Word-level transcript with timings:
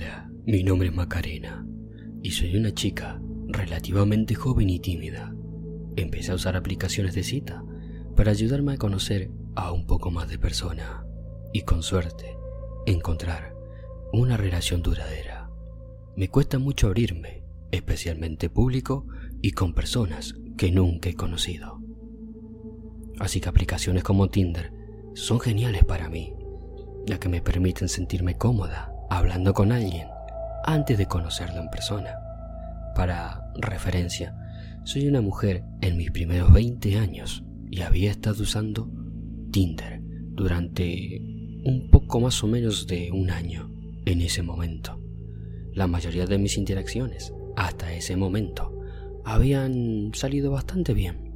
Hola, 0.00 0.30
mi 0.46 0.62
nombre 0.62 0.90
es 0.90 0.94
Macarena 0.94 1.66
y 2.22 2.30
soy 2.30 2.54
una 2.54 2.72
chica 2.72 3.20
relativamente 3.48 4.36
joven 4.36 4.70
y 4.70 4.78
tímida. 4.78 5.34
Empecé 5.96 6.30
a 6.30 6.36
usar 6.36 6.54
aplicaciones 6.54 7.16
de 7.16 7.24
cita 7.24 7.64
para 8.14 8.30
ayudarme 8.30 8.74
a 8.74 8.76
conocer 8.76 9.32
a 9.56 9.72
un 9.72 9.88
poco 9.88 10.12
más 10.12 10.28
de 10.28 10.38
persona 10.38 11.04
y 11.52 11.62
con 11.62 11.82
suerte 11.82 12.36
encontrar 12.86 13.56
una 14.12 14.36
relación 14.36 14.82
duradera. 14.82 15.50
Me 16.14 16.28
cuesta 16.28 16.60
mucho 16.60 16.86
abrirme, 16.86 17.42
especialmente 17.72 18.48
público 18.50 19.04
y 19.42 19.50
con 19.50 19.74
personas 19.74 20.36
que 20.56 20.70
nunca 20.70 21.08
he 21.08 21.14
conocido. 21.14 21.82
Así 23.18 23.40
que 23.40 23.48
aplicaciones 23.48 24.04
como 24.04 24.28
Tinder 24.28 24.72
son 25.14 25.40
geniales 25.40 25.84
para 25.84 26.08
mí, 26.08 26.34
ya 27.04 27.18
que 27.18 27.28
me 27.28 27.42
permiten 27.42 27.88
sentirme 27.88 28.36
cómoda 28.36 28.94
hablando 29.10 29.54
con 29.54 29.72
alguien 29.72 30.08
antes 30.64 30.98
de 30.98 31.06
conocerlo 31.06 31.60
en 31.60 31.70
persona. 31.70 32.14
Para 32.94 33.50
referencia, 33.56 34.36
soy 34.84 35.06
una 35.06 35.20
mujer 35.20 35.64
en 35.80 35.96
mis 35.96 36.10
primeros 36.10 36.52
20 36.52 36.98
años 36.98 37.44
y 37.70 37.82
había 37.82 38.10
estado 38.10 38.42
usando 38.42 38.90
Tinder 39.50 40.00
durante 40.02 41.20
un 41.64 41.88
poco 41.90 42.20
más 42.20 42.42
o 42.42 42.46
menos 42.46 42.86
de 42.86 43.10
un 43.12 43.30
año 43.30 43.70
en 44.04 44.20
ese 44.20 44.42
momento. 44.42 45.00
La 45.72 45.86
mayoría 45.86 46.26
de 46.26 46.38
mis 46.38 46.56
interacciones 46.56 47.32
hasta 47.56 47.92
ese 47.92 48.16
momento 48.16 48.78
habían 49.24 50.10
salido 50.14 50.50
bastante 50.50 50.94
bien. 50.94 51.28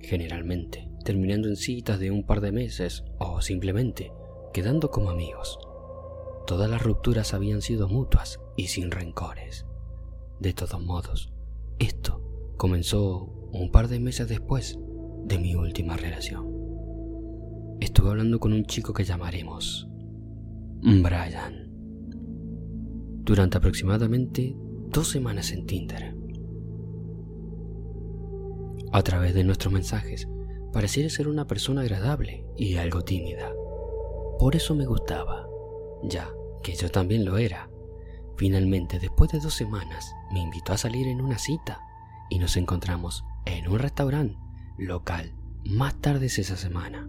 Generalmente 0.00 0.88
terminando 1.04 1.48
en 1.48 1.56
citas 1.56 2.00
de 2.00 2.10
un 2.10 2.24
par 2.24 2.40
de 2.40 2.50
meses 2.50 3.04
o 3.18 3.40
simplemente 3.40 4.10
quedando 4.52 4.90
como 4.90 5.10
amigos. 5.10 5.58
Todas 6.46 6.68
las 6.68 6.82
rupturas 6.82 7.32
habían 7.32 7.62
sido 7.62 7.88
mutuas 7.88 8.40
y 8.56 8.66
sin 8.66 8.90
rencores. 8.90 9.66
De 10.40 10.52
todos 10.52 10.82
modos, 10.82 11.32
esto 11.78 12.20
comenzó 12.56 13.24
un 13.52 13.70
par 13.70 13.88
de 13.88 13.98
meses 13.98 14.28
después 14.28 14.78
de 15.24 15.38
mi 15.38 15.54
última 15.54 15.96
relación. 15.96 16.46
Estuve 17.80 18.10
hablando 18.10 18.40
con 18.40 18.52
un 18.52 18.64
chico 18.66 18.92
que 18.92 19.04
llamaremos 19.04 19.88
Brian. 20.82 21.70
Durante 23.24 23.56
aproximadamente 23.56 24.54
dos 24.90 25.08
semanas 25.08 25.50
en 25.50 25.64
Tinder. 25.64 26.14
A 28.92 29.02
través 29.02 29.34
de 29.34 29.44
nuestros 29.44 29.72
mensajes, 29.72 30.28
pareciera 30.72 31.08
ser 31.08 31.26
una 31.26 31.46
persona 31.46 31.80
agradable 31.80 32.44
y 32.56 32.76
algo 32.76 33.02
tímida. 33.02 33.50
Por 34.38 34.56
eso 34.56 34.74
me 34.74 34.84
gustaba, 34.84 35.48
ya 36.08 36.30
que 36.62 36.74
yo 36.74 36.90
también 36.90 37.24
lo 37.24 37.38
era. 37.38 37.68
Finalmente, 38.36 38.98
después 38.98 39.30
de 39.30 39.40
dos 39.40 39.54
semanas, 39.54 40.12
me 40.32 40.40
invitó 40.40 40.72
a 40.72 40.78
salir 40.78 41.06
en 41.06 41.20
una 41.20 41.38
cita 41.38 41.80
y 42.30 42.38
nos 42.38 42.56
encontramos 42.56 43.24
en 43.46 43.68
un 43.68 43.78
restaurante 43.78 44.36
local 44.78 45.32
más 45.64 46.00
tarde 46.00 46.26
esa 46.26 46.56
semana. 46.56 47.08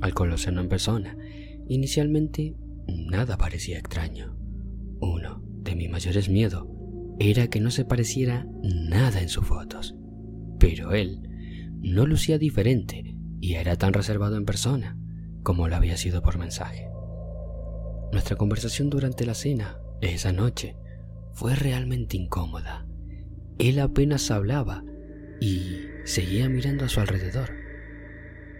Al 0.00 0.14
conocernos 0.14 0.64
en 0.64 0.68
persona, 0.68 1.16
inicialmente 1.68 2.56
nada 2.86 3.36
parecía 3.36 3.78
extraño. 3.78 4.36
Uno 5.00 5.42
de 5.62 5.74
mis 5.74 5.90
mayores 5.90 6.28
miedos 6.28 6.66
era 7.18 7.48
que 7.48 7.60
no 7.60 7.70
se 7.70 7.84
pareciera 7.84 8.46
nada 8.62 9.20
en 9.20 9.28
sus 9.28 9.46
fotos. 9.46 9.94
Pero 10.58 10.92
él 10.92 11.20
no 11.80 12.06
lucía 12.06 12.38
diferente 12.38 13.16
y 13.40 13.54
era 13.54 13.76
tan 13.76 13.92
reservado 13.92 14.36
en 14.36 14.44
persona 14.44 14.96
como 15.42 15.68
lo 15.68 15.76
había 15.76 15.96
sido 15.96 16.22
por 16.22 16.38
mensaje. 16.38 16.91
Nuestra 18.12 18.36
conversación 18.36 18.90
durante 18.90 19.24
la 19.24 19.32
cena, 19.32 19.78
esa 20.02 20.32
noche, 20.32 20.76
fue 21.32 21.54
realmente 21.54 22.18
incómoda. 22.18 22.86
Él 23.58 23.80
apenas 23.80 24.30
hablaba 24.30 24.84
y 25.40 25.86
seguía 26.04 26.50
mirando 26.50 26.84
a 26.84 26.90
su 26.90 27.00
alrededor. 27.00 27.50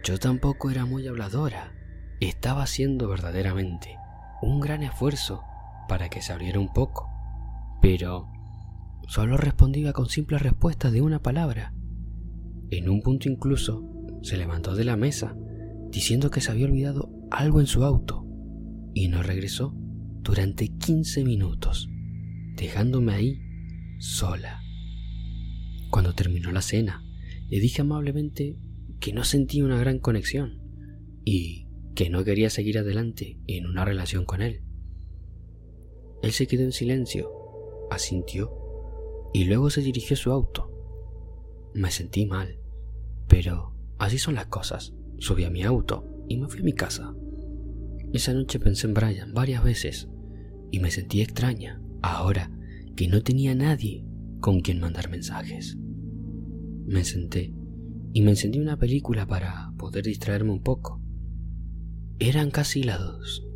Yo 0.05 0.19
tampoco 0.19 0.71
era 0.71 0.87
muy 0.87 1.07
habladora. 1.07 1.75
Estaba 2.19 2.63
haciendo 2.63 3.09
verdaderamente 3.09 3.99
un 4.41 4.59
gran 4.59 4.83
esfuerzo 4.83 5.43
para 5.87 6.09
que 6.09 6.23
se 6.23 6.33
abriera 6.33 6.59
un 6.59 6.73
poco, 6.73 7.11
pero 7.83 8.33
solo 9.07 9.37
respondía 9.37 9.93
con 9.93 10.09
simples 10.09 10.41
respuestas 10.41 10.93
de 10.93 11.03
una 11.03 11.21
palabra. 11.21 11.75
En 12.71 12.89
un 12.89 13.03
punto 13.03 13.29
incluso 13.29 13.85
se 14.23 14.39
levantó 14.39 14.75
de 14.75 14.85
la 14.85 14.97
mesa 14.97 15.37
diciendo 15.91 16.31
que 16.31 16.41
se 16.41 16.51
había 16.51 16.65
olvidado 16.65 17.11
algo 17.31 17.61
en 17.61 17.67
su 17.67 17.85
auto 17.85 18.22
y 18.95 19.09
no 19.09 19.23
regresó 19.23 19.75
durante 20.23 20.69
15 20.69 21.25
minutos, 21.25 21.89
dejándome 22.57 23.13
ahí 23.13 23.41
sola. 23.99 24.63
Cuando 25.91 26.15
terminó 26.15 26.53
la 26.53 26.63
cena, 26.63 27.05
le 27.49 27.61
dije 27.61 27.83
amablemente 27.83 28.57
que 29.01 29.13
no 29.13 29.25
sentía 29.25 29.65
una 29.65 29.79
gran 29.79 29.99
conexión 29.99 30.61
y 31.25 31.69
que 31.95 32.09
no 32.09 32.25
quería 32.25 32.51
seguir 32.51 32.79
adelante 32.79 33.39
en 33.47 33.67
una 33.67 33.85
relación 33.85 34.25
con 34.25 34.43
él. 34.43 34.63
Él 36.23 36.33
se 36.33 36.47
quedó 36.47 36.63
en 36.63 36.73
silencio, 36.73 37.31
asintió 37.91 38.51
y 39.35 39.45
luego 39.45 39.71
se 39.71 39.83
dirigió 39.83 40.15
a 40.15 40.19
su 40.19 40.31
auto. 40.31 40.71
Me 41.75 41.91
sentí 41.91 42.27
mal, 42.27 42.59
pero 43.29 43.75
así 43.99 44.19
son 44.19 44.35
las 44.35 44.47
cosas. 44.47 44.95
Subí 45.19 45.45
a 45.45 45.51
mi 45.51 45.63
auto 45.63 46.07
y 46.29 46.37
me 46.39 46.49
fui 46.49 46.61
a 46.61 46.65
mi 46.65 46.73
casa. 46.73 47.15
Esa 48.13 48.35
noche 48.35 48.61
pensé 48.61 48.87
en 48.87 48.95
Brian 48.95 49.33
varias 49.33 49.65
veces 49.65 50.09
y 50.71 50.81
me 50.81 50.91
sentí 50.91 51.23
extraña 51.23 51.81
ahora 52.03 52.51
que 52.95 53.09
no 53.09 53.23
tenía 53.23 53.55
nadie 53.55 54.05
con 54.41 54.61
quien 54.61 54.81
mandar 54.81 55.09
mensajes. 55.09 55.79
Me 56.85 57.05
senté 57.05 57.55
y 58.13 58.21
me 58.21 58.33
encendí 58.33 58.61
una 58.61 58.77
película 58.77 59.27
para 59.27 59.73
poder 59.79 60.05
distraerme 60.05 60.53
un 60.53 60.63
poco. 60.63 61.01
Eran 62.19 62.51
casi 62.51 62.83
las 62.83 63.01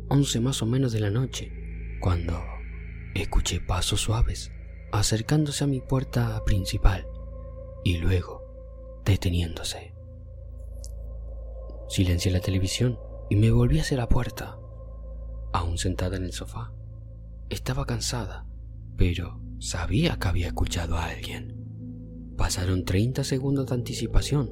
once 0.09 0.39
más 0.39 0.63
o 0.63 0.65
menos 0.65 0.91
de 0.91 1.01
la 1.01 1.11
noche 1.11 1.51
cuando 2.01 2.41
escuché 3.13 3.61
pasos 3.61 4.01
suaves 4.01 4.51
acercándose 4.91 5.65
a 5.65 5.67
mi 5.67 5.81
puerta 5.81 6.43
principal 6.45 7.05
y 7.83 7.97
luego 7.97 9.01
deteniéndose. 9.05 9.93
Silencié 11.89 12.31
la 12.31 12.39
televisión 12.39 12.97
y 13.29 13.35
me 13.35 13.51
volví 13.51 13.79
hacia 13.79 13.97
la 13.97 14.09
puerta. 14.09 14.57
Aún 15.53 15.77
sentada 15.77 16.17
en 16.17 16.23
el 16.23 16.33
sofá, 16.33 16.73
estaba 17.49 17.85
cansada, 17.85 18.45
pero 18.95 19.41
sabía 19.59 20.17
que 20.17 20.27
había 20.27 20.47
escuchado 20.47 20.97
a 20.97 21.05
alguien. 21.05 21.55
Pasaron 22.37 22.85
30 22.85 23.23
segundos 23.23 23.67
de 23.67 23.75
anticipación 23.75 24.51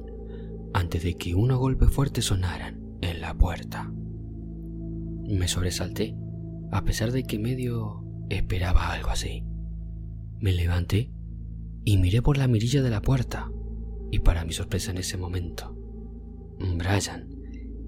antes 0.74 1.04
de 1.04 1.14
que 1.14 1.34
unos 1.34 1.58
golpes 1.58 1.90
fuertes 1.90 2.26
sonaran 2.26 2.98
en 3.00 3.20
la 3.20 3.34
puerta. 3.34 3.90
Me 5.28 5.48
sobresalté, 5.48 6.16
a 6.72 6.84
pesar 6.84 7.12
de 7.12 7.22
que 7.24 7.38
medio 7.38 8.04
esperaba 8.28 8.92
algo 8.92 9.10
así. 9.10 9.44
Me 10.38 10.52
levanté 10.52 11.12
y 11.84 11.96
miré 11.98 12.20
por 12.22 12.36
la 12.36 12.48
mirilla 12.48 12.82
de 12.82 12.90
la 12.90 13.00
puerta, 13.00 13.50
y 14.10 14.18
para 14.18 14.44
mi 14.44 14.52
sorpresa 14.52 14.90
en 14.90 14.98
ese 14.98 15.16
momento, 15.16 15.74
Brian 16.58 17.35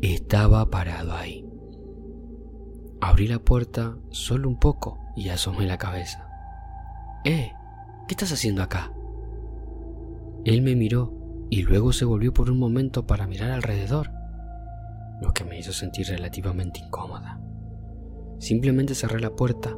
estaba 0.02 0.70
parado 0.70 1.12
ahí. 1.12 1.44
Abrí 3.00 3.28
la 3.28 3.38
puerta 3.38 3.96
solo 4.10 4.48
un 4.48 4.58
poco 4.58 4.98
y 5.16 5.28
asomé 5.28 5.66
la 5.66 5.78
cabeza. 5.78 6.28
¡Eh! 7.24 7.52
¿Qué 8.06 8.14
estás 8.14 8.32
haciendo 8.32 8.62
acá? 8.62 8.92
Él 10.44 10.62
me 10.62 10.74
miró 10.74 11.12
y 11.50 11.62
luego 11.62 11.92
se 11.92 12.04
volvió 12.04 12.32
por 12.32 12.50
un 12.50 12.58
momento 12.58 13.06
para 13.06 13.26
mirar 13.26 13.50
alrededor, 13.50 14.10
lo 15.20 15.32
que 15.32 15.44
me 15.44 15.58
hizo 15.58 15.72
sentir 15.72 16.06
relativamente 16.06 16.80
incómoda. 16.80 17.40
Simplemente 18.38 18.94
cerré 18.94 19.20
la 19.20 19.34
puerta 19.34 19.76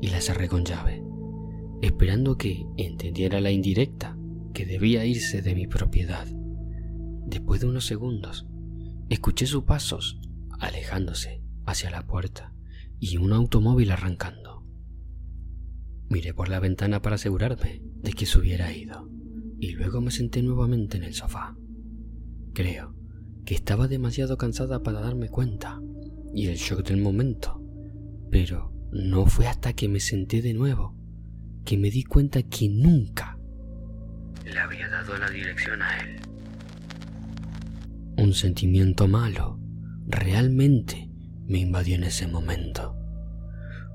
y 0.00 0.08
la 0.08 0.20
cerré 0.20 0.48
con 0.48 0.64
llave, 0.64 1.02
esperando 1.82 2.36
que 2.36 2.66
entendiera 2.76 3.40
la 3.40 3.50
indirecta 3.50 4.16
que 4.52 4.66
debía 4.66 5.04
irse 5.04 5.42
de 5.42 5.54
mi 5.54 5.66
propiedad. 5.66 6.26
Después 7.26 7.60
de 7.60 7.68
unos 7.68 7.86
segundos, 7.86 8.46
escuché 9.10 9.46
sus 9.46 9.64
pasos 9.64 10.20
alejándose 10.60 11.42
hacia 11.66 11.90
la 11.90 12.06
puerta 12.06 12.54
y 12.98 13.16
un 13.16 13.32
automóvil 13.32 13.90
arrancando. 13.90 14.64
Miré 16.08 16.32
por 16.32 16.48
la 16.48 16.60
ventana 16.60 17.02
para 17.02 17.16
asegurarme 17.16 17.82
de 18.02 18.12
que 18.12 18.24
se 18.24 18.38
hubiera 18.38 18.72
ido 18.72 19.10
y 19.58 19.72
luego 19.72 20.00
me 20.00 20.10
senté 20.10 20.42
nuevamente 20.42 20.96
en 20.96 21.04
el 21.04 21.14
sofá. 21.14 21.56
Creo 22.54 22.94
que 23.44 23.54
estaba 23.54 23.88
demasiado 23.88 24.38
cansada 24.38 24.82
para 24.82 25.00
darme 25.00 25.28
cuenta 25.28 25.80
y 26.32 26.46
el 26.46 26.56
shock 26.56 26.86
del 26.86 27.00
momento, 27.00 27.60
pero 28.30 28.72
no 28.92 29.26
fue 29.26 29.48
hasta 29.48 29.72
que 29.72 29.88
me 29.88 30.00
senté 30.00 30.40
de 30.40 30.54
nuevo 30.54 30.96
que 31.64 31.76
me 31.76 31.90
di 31.90 32.04
cuenta 32.04 32.42
que 32.44 32.68
nunca 32.68 33.38
le 34.44 34.58
había 34.58 34.88
dado 34.88 35.16
la 35.18 35.30
dirección 35.30 35.82
a 35.82 35.98
él. 35.98 36.19
Un 38.20 38.34
sentimiento 38.34 39.08
malo 39.08 39.58
realmente 40.06 41.08
me 41.46 41.58
invadió 41.58 41.94
en 41.94 42.04
ese 42.04 42.26
momento. 42.26 42.94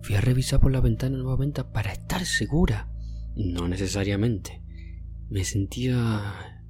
Fui 0.02 0.16
a 0.16 0.22
revisar 0.22 0.60
por 0.60 0.72
la 0.72 0.82
ventana 0.82 1.16
nuevamente 1.16 1.64
para 1.64 1.92
estar 1.92 2.26
segura. 2.26 2.90
No 3.36 3.68
necesariamente. 3.68 4.64
Me 5.30 5.44
sentía 5.44 6.64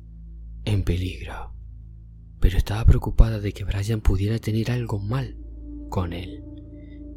en 0.66 0.84
peligro. 0.84 1.54
Pero 2.42 2.58
estaba 2.58 2.84
preocupada 2.84 3.40
de 3.40 3.54
que 3.54 3.64
Brian 3.64 4.02
pudiera 4.02 4.38
tener 4.40 4.70
algo 4.70 5.00
mal 5.00 5.38
con 5.90 6.12
él 6.12 6.44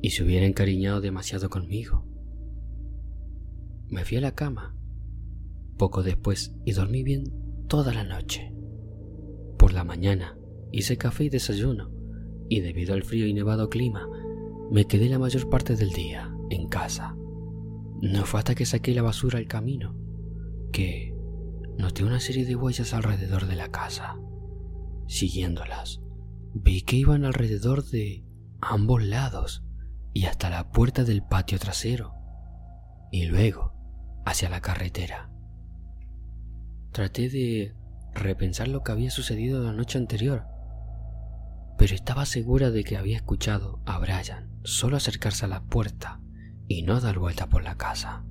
y 0.03 0.11
se 0.11 0.23
hubiera 0.23 0.47
encariñado 0.47 1.01
demasiado 1.01 1.51
conmigo. 1.51 2.07
Me 3.89 4.05
fui 4.05 4.19
a 4.19 4.21
la 4.21 4.37
cama 4.37 4.77
poco 5.77 6.05
después 6.05 6.55
y 6.65 6.73
dormí 6.73 7.03
bien 7.03 7.25
toda 7.67 7.93
la 7.93 8.05
noche. 8.05 8.53
Por 9.69 9.75
la 9.75 9.85
mañana 9.85 10.35
hice 10.73 10.97
café 10.97 11.25
y 11.25 11.29
desayuno 11.29 11.91
y 12.49 12.61
debido 12.61 12.95
al 12.95 13.03
frío 13.03 13.27
y 13.27 13.35
nevado 13.35 13.69
clima 13.69 14.09
me 14.71 14.87
quedé 14.87 15.11
la 15.11 15.19
mayor 15.19 15.51
parte 15.51 15.77
del 15.77 15.91
día 15.91 16.35
en 16.49 16.69
casa. 16.69 17.15
No 18.01 18.25
fue 18.25 18.41
hasta 18.41 18.55
que 18.55 18.65
saqué 18.65 18.95
la 18.95 19.03
basura 19.03 19.39
al 19.39 19.47
camino 19.47 19.95
que 20.73 21.15
noté 21.77 22.03
una 22.03 22.19
serie 22.19 22.47
de 22.47 22.57
huellas 22.57 22.95
alrededor 22.95 23.47
de 23.47 23.57
la 23.57 23.69
casa. 23.69 24.19
Siguiéndolas, 25.07 26.01
vi 26.55 26.81
que 26.81 26.97
iban 26.97 27.27
alrededor 27.27 27.85
de 27.85 28.25
ambos 28.63 29.05
lados 29.05 29.67
y 30.15 30.25
hasta 30.25 30.49
la 30.49 30.73
puerta 30.73 31.05
del 31.05 31.23
patio 31.23 31.59
trasero 31.59 32.15
y 33.13 33.27
luego 33.27 33.75
hacia 34.25 34.49
la 34.49 34.63
carretera. 34.63 35.31
Traté 36.91 37.29
de 37.29 37.75
repensar 38.19 38.69
lo 38.69 38.83
que 38.83 38.93
había 38.93 39.11
sucedido 39.11 39.63
la 39.63 39.73
noche 39.73 39.99
anterior, 39.99 40.45
pero 41.79 41.95
estaba 41.95 42.27
segura 42.27 42.71
de 42.71 42.85
que 42.85 42.97
había 42.97 43.17
escuchado 43.17 43.81
a 43.87 43.99
Brian 43.99 44.51
solo 44.65 44.97
acercarse 44.97 45.45
a 45.45 45.49
la 45.49 45.63
puerta 45.63 46.21
y 46.67 46.83
no 46.83 47.01
dar 47.01 47.19
vuelta 47.19 47.49
por 47.49 47.63
la 47.63 47.77
casa. 47.77 48.25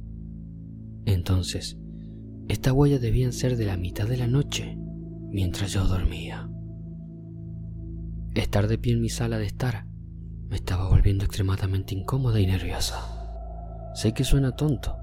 Entonces, 1.06 1.78
estas 2.48 2.74
huellas 2.74 3.02
debían 3.02 3.34
ser 3.34 3.58
de 3.58 3.66
la 3.66 3.78
mitad 3.78 4.08
de 4.08 4.18
la 4.18 4.28
noche 4.28 4.78
mientras 5.30 5.72
yo 5.72 5.86
dormía. 5.86 6.50
Estar 8.36 8.68
de 8.68 8.78
pie 8.78 8.94
en 8.94 9.02
mi 9.02 9.10
sala 9.10 9.38
de 9.38 9.46
estar 9.46 9.88
me 10.48 10.56
estaba 10.56 10.88
volviendo 10.88 11.26
extremadamente 11.26 11.96
incómoda 11.96 12.40
y 12.40 12.48
nerviosa. 12.48 13.92
Sé 13.96 14.14
que 14.14 14.24
suena 14.24 14.56
tonto, 14.56 14.96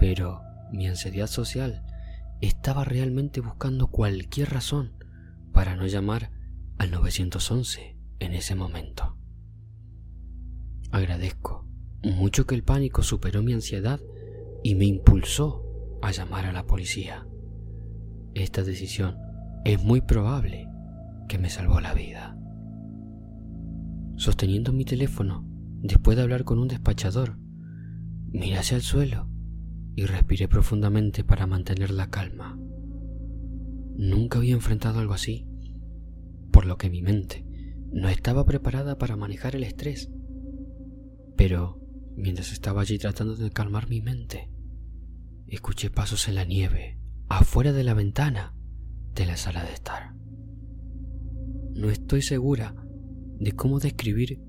pero 0.00 0.42
mi 0.72 0.86
ansiedad 0.88 1.26
social 1.26 1.84
estaba 2.42 2.84
realmente 2.84 3.40
buscando 3.40 3.86
cualquier 3.86 4.50
razón 4.50 4.92
para 5.52 5.76
no 5.76 5.86
llamar 5.86 6.32
al 6.76 6.90
911 6.90 7.96
en 8.18 8.32
ese 8.34 8.54
momento. 8.56 9.16
Agradezco 10.90 11.66
mucho 12.02 12.44
que 12.46 12.56
el 12.56 12.64
pánico 12.64 13.02
superó 13.04 13.42
mi 13.42 13.52
ansiedad 13.52 14.00
y 14.64 14.74
me 14.74 14.86
impulsó 14.86 15.62
a 16.02 16.10
llamar 16.10 16.46
a 16.46 16.52
la 16.52 16.66
policía. 16.66 17.26
Esta 18.34 18.64
decisión 18.64 19.16
es 19.64 19.82
muy 19.82 20.00
probable 20.00 20.68
que 21.28 21.38
me 21.38 21.48
salvó 21.48 21.80
la 21.80 21.94
vida. 21.94 22.36
Sosteniendo 24.16 24.72
mi 24.72 24.84
teléfono, 24.84 25.44
después 25.80 26.16
de 26.16 26.24
hablar 26.24 26.42
con 26.42 26.58
un 26.58 26.66
despachador, 26.66 27.38
miré 28.32 28.58
hacia 28.58 28.76
el 28.76 28.82
suelo 28.82 29.31
y 29.94 30.06
respiré 30.06 30.48
profundamente 30.48 31.24
para 31.24 31.46
mantener 31.46 31.90
la 31.90 32.10
calma. 32.10 32.58
Nunca 33.96 34.38
había 34.38 34.54
enfrentado 34.54 35.00
algo 35.00 35.14
así, 35.14 35.46
por 36.50 36.66
lo 36.66 36.78
que 36.78 36.90
mi 36.90 37.02
mente 37.02 37.46
no 37.92 38.08
estaba 38.08 38.46
preparada 38.46 38.96
para 38.96 39.16
manejar 39.16 39.54
el 39.54 39.64
estrés. 39.64 40.10
Pero 41.36 41.80
mientras 42.16 42.52
estaba 42.52 42.80
allí 42.80 42.98
tratando 42.98 43.36
de 43.36 43.50
calmar 43.50 43.88
mi 43.88 44.00
mente, 44.00 44.50
escuché 45.46 45.90
pasos 45.90 46.28
en 46.28 46.36
la 46.36 46.44
nieve, 46.44 46.98
afuera 47.28 47.72
de 47.72 47.84
la 47.84 47.94
ventana 47.94 48.54
de 49.14 49.26
la 49.26 49.36
sala 49.36 49.62
de 49.64 49.72
estar. 49.72 50.14
No 51.74 51.90
estoy 51.90 52.22
segura 52.22 52.74
de 53.38 53.52
cómo 53.52 53.78
describir 53.78 54.42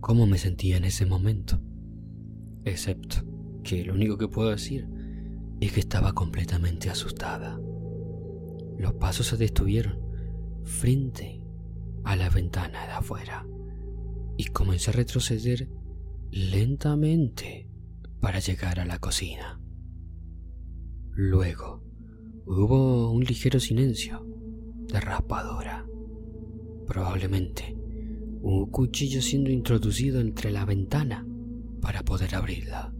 cómo 0.00 0.26
me 0.26 0.36
sentía 0.36 0.76
en 0.76 0.84
ese 0.84 1.06
momento, 1.06 1.62
excepto 2.64 3.33
que 3.64 3.84
lo 3.84 3.94
único 3.94 4.16
que 4.16 4.28
puedo 4.28 4.50
decir 4.50 4.86
es 5.60 5.72
que 5.72 5.80
estaba 5.80 6.12
completamente 6.12 6.90
asustada. 6.90 7.58
Los 8.78 8.94
pasos 8.94 9.26
se 9.26 9.36
detuvieron 9.36 9.98
frente 10.62 11.42
a 12.04 12.14
la 12.16 12.28
ventana 12.28 12.86
de 12.86 12.92
afuera 12.92 13.46
y 14.36 14.44
comencé 14.46 14.90
a 14.90 14.94
retroceder 14.94 15.68
lentamente 16.30 17.68
para 18.20 18.38
llegar 18.38 18.80
a 18.80 18.84
la 18.84 18.98
cocina. 18.98 19.60
Luego 21.12 21.82
hubo 22.46 23.10
un 23.10 23.24
ligero 23.24 23.60
silencio 23.60 24.26
de 24.86 25.00
raspadora. 25.00 25.86
Probablemente 26.86 27.76
un 28.42 28.66
cuchillo 28.70 29.22
siendo 29.22 29.50
introducido 29.50 30.20
entre 30.20 30.50
la 30.50 30.66
ventana 30.66 31.26
para 31.80 32.02
poder 32.02 32.34
abrirla. 32.34 32.92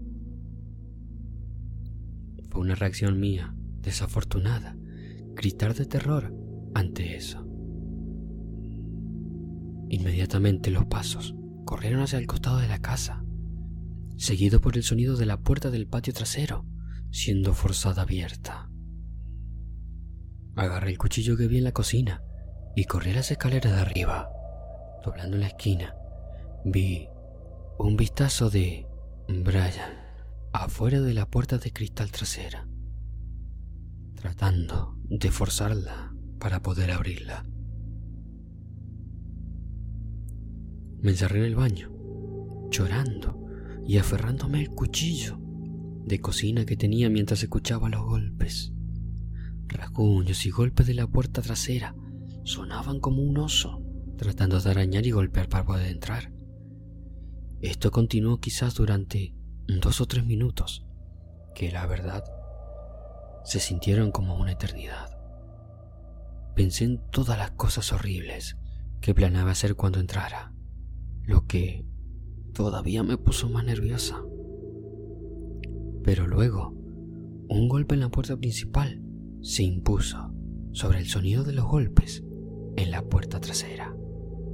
Una 2.54 2.74
reacción 2.74 3.20
mía, 3.20 3.54
desafortunada, 3.80 4.76
gritar 5.34 5.74
de 5.74 5.86
terror 5.86 6.34
ante 6.74 7.16
eso. 7.16 7.46
Inmediatamente 9.88 10.70
los 10.70 10.86
pasos 10.86 11.34
corrieron 11.64 12.00
hacia 12.00 12.18
el 12.18 12.26
costado 12.26 12.58
de 12.58 12.68
la 12.68 12.78
casa, 12.78 13.24
seguido 14.16 14.60
por 14.60 14.76
el 14.76 14.82
sonido 14.82 15.16
de 15.16 15.26
la 15.26 15.38
puerta 15.38 15.70
del 15.70 15.86
patio 15.86 16.12
trasero 16.12 16.64
siendo 17.14 17.54
forzada 17.54 18.02
abierta. 18.02 18.68
Agarré 20.56 20.90
el 20.90 20.98
cuchillo 20.98 21.36
que 21.36 21.46
vi 21.46 21.58
en 21.58 21.64
la 21.64 21.70
cocina 21.70 22.24
y 22.74 22.86
corrí 22.86 23.12
las 23.12 23.30
escaleras 23.30 23.72
de 23.72 23.80
arriba. 23.80 24.28
Doblando 25.04 25.36
la 25.36 25.46
esquina, 25.46 25.94
vi 26.64 27.08
un 27.78 27.96
vistazo 27.96 28.50
de 28.50 28.84
Brian 29.28 30.03
afuera 30.62 31.00
de 31.00 31.14
la 31.14 31.28
puerta 31.28 31.58
de 31.58 31.72
cristal 31.72 32.12
trasera, 32.12 32.68
tratando 34.14 34.96
de 35.08 35.30
forzarla 35.32 36.14
para 36.38 36.62
poder 36.62 36.92
abrirla. 36.92 37.44
Me 41.00 41.10
encerré 41.10 41.40
en 41.40 41.46
el 41.46 41.56
baño, 41.56 41.90
llorando 42.70 43.44
y 43.84 43.98
aferrándome 43.98 44.60
al 44.60 44.68
cuchillo 44.68 45.40
de 46.04 46.20
cocina 46.20 46.64
que 46.64 46.76
tenía 46.76 47.10
mientras 47.10 47.42
escuchaba 47.42 47.88
los 47.88 48.04
golpes. 48.04 48.72
Rasguños 49.66 50.46
y 50.46 50.50
golpes 50.50 50.86
de 50.86 50.94
la 50.94 51.08
puerta 51.08 51.42
trasera 51.42 51.96
sonaban 52.44 53.00
como 53.00 53.22
un 53.22 53.38
oso 53.38 53.82
tratando 54.16 54.60
de 54.60 54.70
arañar 54.70 55.04
y 55.04 55.10
golpear 55.10 55.48
para 55.48 55.64
poder 55.64 55.90
entrar. 55.90 56.32
Esto 57.60 57.90
continuó 57.90 58.38
quizás 58.38 58.74
durante 58.74 59.34
dos 59.66 60.00
o 60.00 60.06
tres 60.06 60.24
minutos, 60.24 60.86
que 61.54 61.70
la 61.70 61.86
verdad 61.86 62.24
se 63.44 63.60
sintieron 63.60 64.10
como 64.10 64.36
una 64.36 64.52
eternidad. 64.52 65.18
Pensé 66.54 66.84
en 66.84 66.98
todas 67.10 67.38
las 67.38 67.52
cosas 67.52 67.92
horribles 67.92 68.56
que 69.00 69.14
planeaba 69.14 69.50
hacer 69.50 69.74
cuando 69.74 70.00
entrara, 70.00 70.52
lo 71.22 71.46
que 71.46 71.84
todavía 72.52 73.02
me 73.02 73.18
puso 73.18 73.48
más 73.48 73.64
nerviosa. 73.64 74.22
Pero 76.02 76.26
luego, 76.26 76.70
un 77.48 77.68
golpe 77.68 77.94
en 77.94 78.00
la 78.00 78.10
puerta 78.10 78.36
principal 78.36 79.02
se 79.40 79.62
impuso 79.62 80.32
sobre 80.72 80.98
el 80.98 81.06
sonido 81.06 81.44
de 81.44 81.52
los 81.52 81.66
golpes 81.66 82.22
en 82.76 82.90
la 82.90 83.02
puerta 83.02 83.40
trasera, 83.40 83.94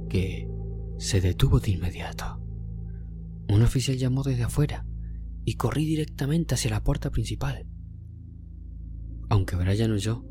que 0.09 0.49
se 0.97 1.21
detuvo 1.21 1.59
de 1.59 1.71
inmediato. 1.71 2.39
Un 3.49 3.63
oficial 3.63 3.97
llamó 3.97 4.23
desde 4.23 4.43
afuera 4.43 4.85
y 5.45 5.55
corrí 5.55 5.85
directamente 5.85 6.55
hacia 6.55 6.71
la 6.71 6.83
puerta 6.83 7.09
principal. 7.09 7.65
Aunque 9.29 9.55
Brian 9.55 9.97
yo 9.97 10.25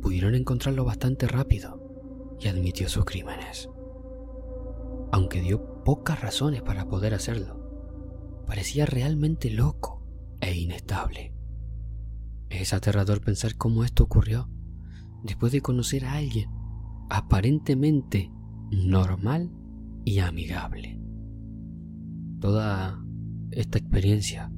pudieron 0.00 0.34
encontrarlo 0.34 0.84
bastante 0.84 1.26
rápido 1.26 2.36
y 2.40 2.48
admitió 2.48 2.88
sus 2.88 3.04
crímenes. 3.04 3.68
Aunque 5.12 5.40
dio 5.40 5.82
pocas 5.84 6.20
razones 6.20 6.62
para 6.62 6.88
poder 6.88 7.14
hacerlo, 7.14 8.42
parecía 8.46 8.86
realmente 8.86 9.50
loco 9.50 10.06
e 10.40 10.54
inestable. 10.54 11.34
Es 12.50 12.72
aterrador 12.72 13.20
pensar 13.20 13.56
cómo 13.56 13.84
esto 13.84 14.04
ocurrió 14.04 14.48
después 15.22 15.52
de 15.52 15.60
conocer 15.60 16.04
a 16.04 16.14
alguien 16.14 16.50
aparentemente 17.10 18.30
normal 18.70 19.50
y 20.04 20.18
amigable. 20.18 21.00
Toda 22.40 23.03
esta 23.54 23.78
experiencia 23.78 24.50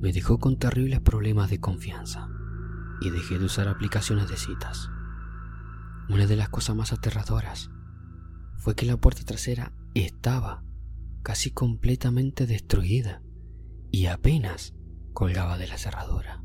me 0.00 0.12
dejó 0.12 0.38
con 0.38 0.58
terribles 0.58 1.00
problemas 1.00 1.50
de 1.50 1.60
confianza 1.60 2.28
y 3.00 3.10
dejé 3.10 3.38
de 3.38 3.44
usar 3.44 3.68
aplicaciones 3.68 4.28
de 4.28 4.36
citas. 4.36 4.88
Una 6.08 6.26
de 6.26 6.36
las 6.36 6.48
cosas 6.48 6.76
más 6.76 6.92
aterradoras 6.92 7.70
fue 8.56 8.74
que 8.74 8.86
la 8.86 8.96
puerta 8.96 9.22
trasera 9.24 9.72
estaba 9.94 10.64
casi 11.22 11.50
completamente 11.50 12.46
destruida 12.46 13.22
y 13.90 14.06
apenas 14.06 14.74
colgaba 15.12 15.58
de 15.58 15.68
la 15.68 15.78
cerradura. 15.78 16.42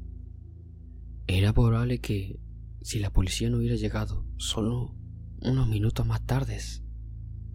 Era 1.28 1.54
probable 1.54 2.00
que, 2.00 2.40
si 2.82 3.00
la 3.00 3.12
policía 3.12 3.50
no 3.50 3.58
hubiera 3.58 3.76
llegado 3.76 4.26
solo 4.38 4.96
unos 5.42 5.68
minutos 5.68 6.06
más 6.06 6.26
tarde, 6.26 6.58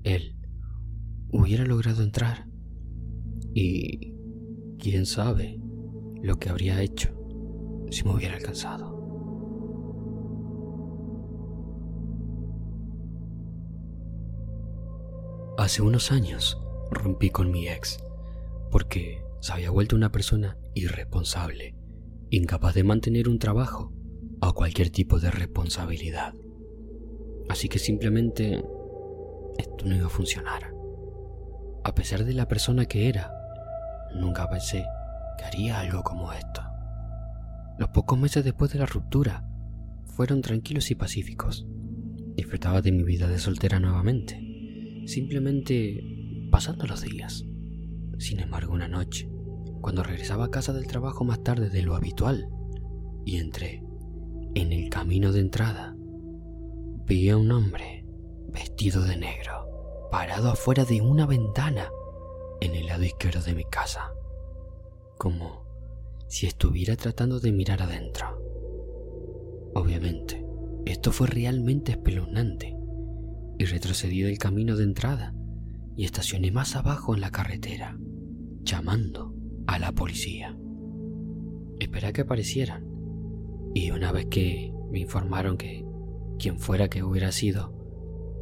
él 0.02 0.36
hubiera 1.28 1.64
logrado 1.64 2.02
entrar. 2.02 2.48
Y 3.54 4.11
quién 4.82 5.06
sabe 5.06 5.60
lo 6.22 6.40
que 6.40 6.48
habría 6.48 6.82
hecho 6.82 7.14
si 7.88 8.02
me 8.02 8.14
hubiera 8.14 8.34
alcanzado. 8.34 9.00
Hace 15.56 15.82
unos 15.82 16.10
años 16.10 16.60
rompí 16.90 17.30
con 17.30 17.52
mi 17.52 17.68
ex 17.68 18.04
porque 18.72 19.22
se 19.40 19.52
había 19.52 19.70
vuelto 19.70 19.94
una 19.94 20.10
persona 20.10 20.58
irresponsable, 20.74 21.76
incapaz 22.30 22.74
de 22.74 22.82
mantener 22.82 23.28
un 23.28 23.38
trabajo 23.38 23.92
o 24.40 24.52
cualquier 24.52 24.90
tipo 24.90 25.20
de 25.20 25.30
responsabilidad. 25.30 26.34
Así 27.48 27.68
que 27.68 27.78
simplemente 27.78 28.64
esto 29.58 29.84
no 29.84 29.94
iba 29.94 30.06
a 30.06 30.10
funcionar. 30.10 30.74
A 31.84 31.94
pesar 31.94 32.24
de 32.24 32.32
la 32.32 32.48
persona 32.48 32.86
que 32.86 33.08
era, 33.08 33.41
nunca 34.14 34.48
pensé 34.48 34.84
que 35.38 35.44
haría 35.44 35.80
algo 35.80 36.02
como 36.02 36.32
esto. 36.32 36.62
Los 37.78 37.88
pocos 37.90 38.18
meses 38.18 38.44
después 38.44 38.72
de 38.72 38.78
la 38.78 38.86
ruptura 38.86 39.44
fueron 40.04 40.42
tranquilos 40.42 40.90
y 40.90 40.94
pacíficos. 40.94 41.66
Disfrutaba 42.36 42.82
de 42.82 42.92
mi 42.92 43.02
vida 43.02 43.28
de 43.28 43.38
soltera 43.38 43.80
nuevamente 43.80 44.52
simplemente 45.06 46.48
pasando 46.50 46.86
los 46.86 47.02
días. 47.02 47.44
Sin 48.18 48.40
embargo, 48.40 48.72
una 48.72 48.88
noche, 48.88 49.30
cuando 49.80 50.02
regresaba 50.02 50.46
a 50.46 50.50
casa 50.50 50.72
del 50.72 50.86
trabajo 50.86 51.24
más 51.24 51.42
tarde 51.42 51.70
de 51.70 51.82
lo 51.82 51.94
habitual, 51.94 52.48
y 53.24 53.36
entré 53.36 53.82
en 54.54 54.72
el 54.72 54.90
camino 54.90 55.32
de 55.32 55.40
entrada, 55.40 55.96
vi 57.06 57.30
a 57.30 57.36
un 57.36 57.50
hombre 57.50 58.06
vestido 58.52 59.02
de 59.02 59.16
negro, 59.16 60.08
parado 60.10 60.50
afuera 60.50 60.84
de 60.84 61.00
una 61.00 61.26
ventana 61.26 61.88
en 62.62 62.76
el 62.76 62.86
lado 62.86 63.02
izquierdo 63.02 63.42
de 63.42 63.54
mi 63.54 63.64
casa, 63.64 64.12
como 65.18 65.64
si 66.28 66.46
estuviera 66.46 66.94
tratando 66.94 67.40
de 67.40 67.50
mirar 67.50 67.82
adentro. 67.82 68.40
Obviamente, 69.74 70.46
esto 70.84 71.10
fue 71.10 71.26
realmente 71.26 71.90
espeluznante 71.90 72.76
y 73.58 73.64
retrocedí 73.64 74.22
del 74.22 74.38
camino 74.38 74.76
de 74.76 74.84
entrada 74.84 75.34
y 75.96 76.04
estacioné 76.04 76.52
más 76.52 76.76
abajo 76.76 77.14
en 77.14 77.20
la 77.20 77.32
carretera, 77.32 77.98
llamando 78.60 79.34
a 79.66 79.80
la 79.80 79.90
policía. 79.90 80.56
Esperé 81.80 82.12
que 82.12 82.20
aparecieran 82.20 82.86
y 83.74 83.90
una 83.90 84.12
vez 84.12 84.26
que 84.26 84.72
me 84.92 85.00
informaron 85.00 85.56
que 85.56 85.84
quien 86.38 86.60
fuera 86.60 86.88
que 86.88 87.02
hubiera 87.02 87.32
sido 87.32 87.74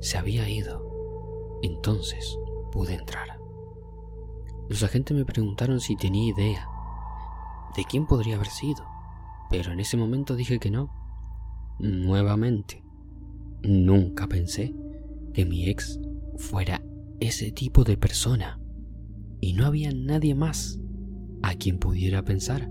se 0.00 0.18
había 0.18 0.46
ido, 0.46 1.58
entonces 1.62 2.36
pude 2.70 2.94
entrar. 2.94 3.39
Los 4.70 4.84
agentes 4.84 5.16
me 5.16 5.24
preguntaron 5.24 5.80
si 5.80 5.96
tenía 5.96 6.30
idea 6.30 6.68
de 7.76 7.84
quién 7.84 8.06
podría 8.06 8.36
haber 8.36 8.46
sido, 8.46 8.84
pero 9.50 9.72
en 9.72 9.80
ese 9.80 9.96
momento 9.96 10.36
dije 10.36 10.60
que 10.60 10.70
no. 10.70 10.92
Nuevamente, 11.80 12.84
nunca 13.64 14.28
pensé 14.28 14.72
que 15.34 15.44
mi 15.44 15.68
ex 15.68 15.98
fuera 16.36 16.84
ese 17.18 17.50
tipo 17.50 17.82
de 17.82 17.96
persona 17.96 18.60
y 19.40 19.54
no 19.54 19.66
había 19.66 19.90
nadie 19.92 20.36
más 20.36 20.78
a 21.42 21.56
quien 21.56 21.80
pudiera 21.80 22.22
pensar 22.22 22.70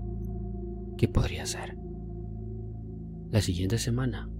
que 0.96 1.06
podría 1.06 1.44
ser. 1.44 1.76
La 3.30 3.42
siguiente 3.42 3.76
semana 3.76 4.30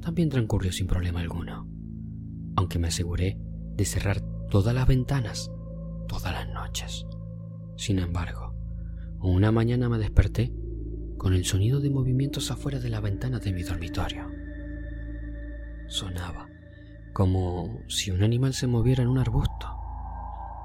también 0.00 0.28
transcurrió 0.28 0.70
sin 0.70 0.86
problema 0.86 1.18
alguno, 1.18 1.66
aunque 2.54 2.78
me 2.78 2.86
aseguré 2.86 3.40
de 3.74 3.84
cerrar 3.86 4.20
todas 4.50 4.72
las 4.72 4.86
ventanas 4.86 5.50
todas 6.12 6.34
las 6.34 6.48
noches. 6.48 7.06
Sin 7.76 7.98
embargo, 7.98 8.54
una 9.20 9.50
mañana 9.50 9.88
me 9.88 9.96
desperté 9.96 10.52
con 11.16 11.32
el 11.32 11.46
sonido 11.46 11.80
de 11.80 11.88
movimientos 11.88 12.50
afuera 12.50 12.78
de 12.78 12.90
la 12.90 13.00
ventana 13.00 13.38
de 13.38 13.50
mi 13.50 13.62
dormitorio. 13.62 14.28
Sonaba 15.88 16.48
como 17.14 17.80
si 17.88 18.10
un 18.10 18.22
animal 18.22 18.52
se 18.52 18.66
moviera 18.66 19.02
en 19.02 19.08
un 19.08 19.18
arbusto, 19.18 19.68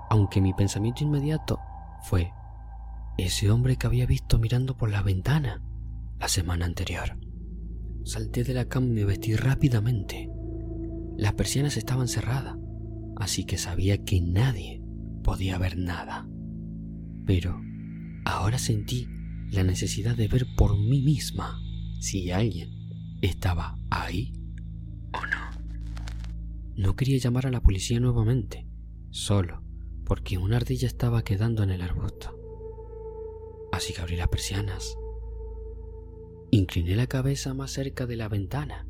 aunque 0.09 0.41
mi 0.41 0.53
pensamiento 0.53 1.05
inmediato 1.05 1.59
fue 2.01 2.33
ese 3.17 3.49
hombre 3.49 3.77
que 3.77 3.87
había 3.87 4.05
visto 4.05 4.39
mirando 4.39 4.75
por 4.75 4.89
la 4.89 5.01
ventana 5.01 5.61
la 6.19 6.27
semana 6.27 6.65
anterior. 6.65 7.17
Salté 8.03 8.43
de 8.43 8.53
la 8.53 8.65
cama 8.65 8.87
y 8.87 8.91
me 8.91 9.05
vestí 9.05 9.35
rápidamente. 9.35 10.29
Las 11.15 11.33
persianas 11.33 11.77
estaban 11.77 12.09
cerradas, 12.09 12.57
así 13.15 13.45
que 13.45 13.57
sabía 13.57 14.03
que 14.03 14.19
nadie 14.19 14.76
podía 15.27 15.57
ver 15.57 15.77
nada. 15.77 16.25
Pero 17.25 17.61
ahora 18.23 18.57
sentí 18.57 19.09
la 19.51 19.65
necesidad 19.65 20.15
de 20.15 20.29
ver 20.29 20.47
por 20.55 20.77
mí 20.77 21.01
misma 21.01 21.61
si 21.99 22.31
alguien 22.31 23.17
estaba 23.21 23.77
ahí 23.89 24.31
o 25.11 25.19
no. 25.25 26.77
No 26.77 26.95
quería 26.95 27.17
llamar 27.17 27.45
a 27.45 27.51
la 27.51 27.59
policía 27.59 27.99
nuevamente, 27.99 28.69
solo 29.09 29.63
porque 30.05 30.37
una 30.37 30.55
ardilla 30.55 30.87
estaba 30.87 31.25
quedando 31.25 31.61
en 31.61 31.71
el 31.71 31.81
arbusto. 31.81 32.33
Así 33.73 33.91
que 33.91 33.99
abrí 33.99 34.15
las 34.15 34.29
persianas. 34.29 34.97
Incliné 36.51 36.95
la 36.95 37.07
cabeza 37.07 37.53
más 37.53 37.71
cerca 37.71 38.05
de 38.05 38.15
la 38.15 38.29
ventana 38.29 38.87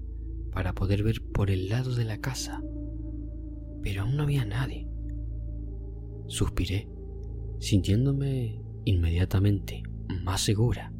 para 0.51 0.73
poder 0.73 1.01
ver 1.01 1.23
por 1.33 1.49
el 1.49 1.67
lado 1.67 1.95
de 1.95 2.05
la 2.05 2.19
casa, 2.19 2.61
pero 3.81 4.03
aún 4.03 4.17
no 4.17 4.21
había 4.21 4.45
nadie. 4.45 4.86
Suspiré, 6.27 6.89
sintiéndome 7.59 8.61
inmediatamente 8.83 9.83
más 10.23 10.41
segura, 10.41 10.91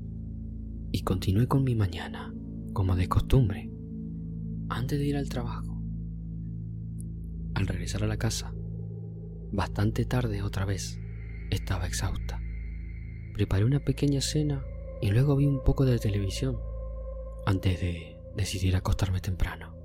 y 0.91 1.01
continué 1.01 1.47
con 1.47 1.63
mi 1.63 1.75
mañana, 1.75 2.33
como 2.73 2.95
de 2.95 3.09
costumbre, 3.09 3.69
antes 4.69 4.97
de 4.99 5.05
ir 5.05 5.17
al 5.17 5.27
trabajo. 5.27 5.81
Al 7.55 7.67
regresar 7.67 8.03
a 8.03 8.07
la 8.07 8.17
casa, 8.17 8.53
bastante 9.51 10.05
tarde 10.05 10.41
otra 10.43 10.65
vez, 10.65 10.99
estaba 11.49 11.87
exhausta. 11.87 12.41
Preparé 13.33 13.65
una 13.65 13.83
pequeña 13.83 14.21
cena 14.21 14.63
y 15.01 15.09
luego 15.09 15.35
vi 15.35 15.45
un 15.45 15.63
poco 15.63 15.85
de 15.85 15.99
televisión 15.99 16.57
antes 17.45 17.81
de 17.81 18.17
decidir 18.35 18.75
acostarme 18.75 19.19
temprano. 19.19 19.75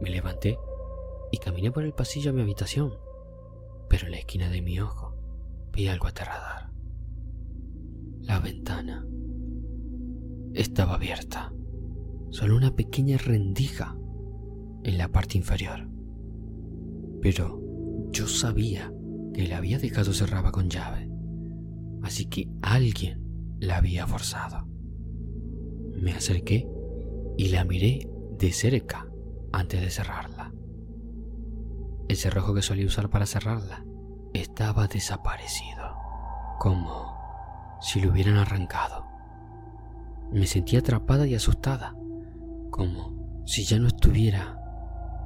Me 0.00 0.10
levanté 0.10 0.58
y 1.30 1.38
caminé 1.38 1.70
por 1.70 1.84
el 1.84 1.92
pasillo 1.92 2.30
a 2.30 2.34
mi 2.34 2.42
habitación, 2.42 2.94
pero 3.90 4.06
en 4.06 4.12
la 4.12 4.18
esquina 4.18 4.48
de 4.48 4.62
mi 4.62 4.80
ojo 4.80 5.14
vi 5.74 5.88
algo 5.88 6.06
aterrador. 6.06 6.70
La 8.22 8.40
ventana 8.40 9.06
estaba 10.54 10.94
abierta, 10.94 11.52
solo 12.30 12.56
una 12.56 12.74
pequeña 12.74 13.18
rendija 13.18 13.94
en 14.84 14.96
la 14.96 15.08
parte 15.08 15.36
inferior 15.36 15.90
pero 17.20 17.60
yo 18.10 18.26
sabía 18.26 18.92
que 19.34 19.46
la 19.46 19.58
había 19.58 19.78
dejado 19.78 20.12
cerrada 20.12 20.50
con 20.50 20.68
llave, 20.68 21.08
así 22.02 22.26
que 22.26 22.48
alguien 22.62 23.56
la 23.60 23.76
había 23.76 24.06
forzado. 24.06 24.66
Me 25.94 26.12
acerqué 26.12 26.66
y 27.36 27.48
la 27.48 27.64
miré 27.64 28.08
de 28.38 28.52
cerca 28.52 29.06
antes 29.52 29.80
de 29.80 29.90
cerrarla. 29.90 30.52
El 32.10 32.16
cerrojo 32.16 32.54
que 32.54 32.60
solía 32.60 32.86
usar 32.86 33.08
para 33.08 33.24
cerrarla 33.24 33.84
estaba 34.34 34.88
desaparecido, 34.88 35.94
como 36.58 37.14
si 37.80 38.00
lo 38.00 38.10
hubieran 38.10 38.34
arrancado. 38.34 39.06
Me 40.32 40.48
sentí 40.48 40.76
atrapada 40.76 41.28
y 41.28 41.36
asustada, 41.36 41.94
como 42.72 43.44
si 43.46 43.62
ya 43.62 43.78
no 43.78 43.86
estuviera 43.86 44.58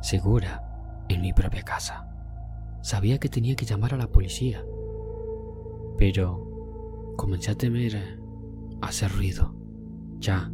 segura 0.03 0.63
en 1.09 1.23
mi 1.23 1.33
propia 1.33 1.63
casa. 1.63 2.07
Sabía 2.83 3.17
que 3.17 3.31
tenía 3.31 3.57
que 3.57 3.65
llamar 3.65 3.95
a 3.95 3.97
la 3.97 4.13
policía, 4.13 4.63
pero 5.97 7.15
comencé 7.17 7.53
a 7.53 7.55
temer 7.55 8.21
hacer 8.83 9.11
ruido, 9.11 9.57
ya 10.19 10.53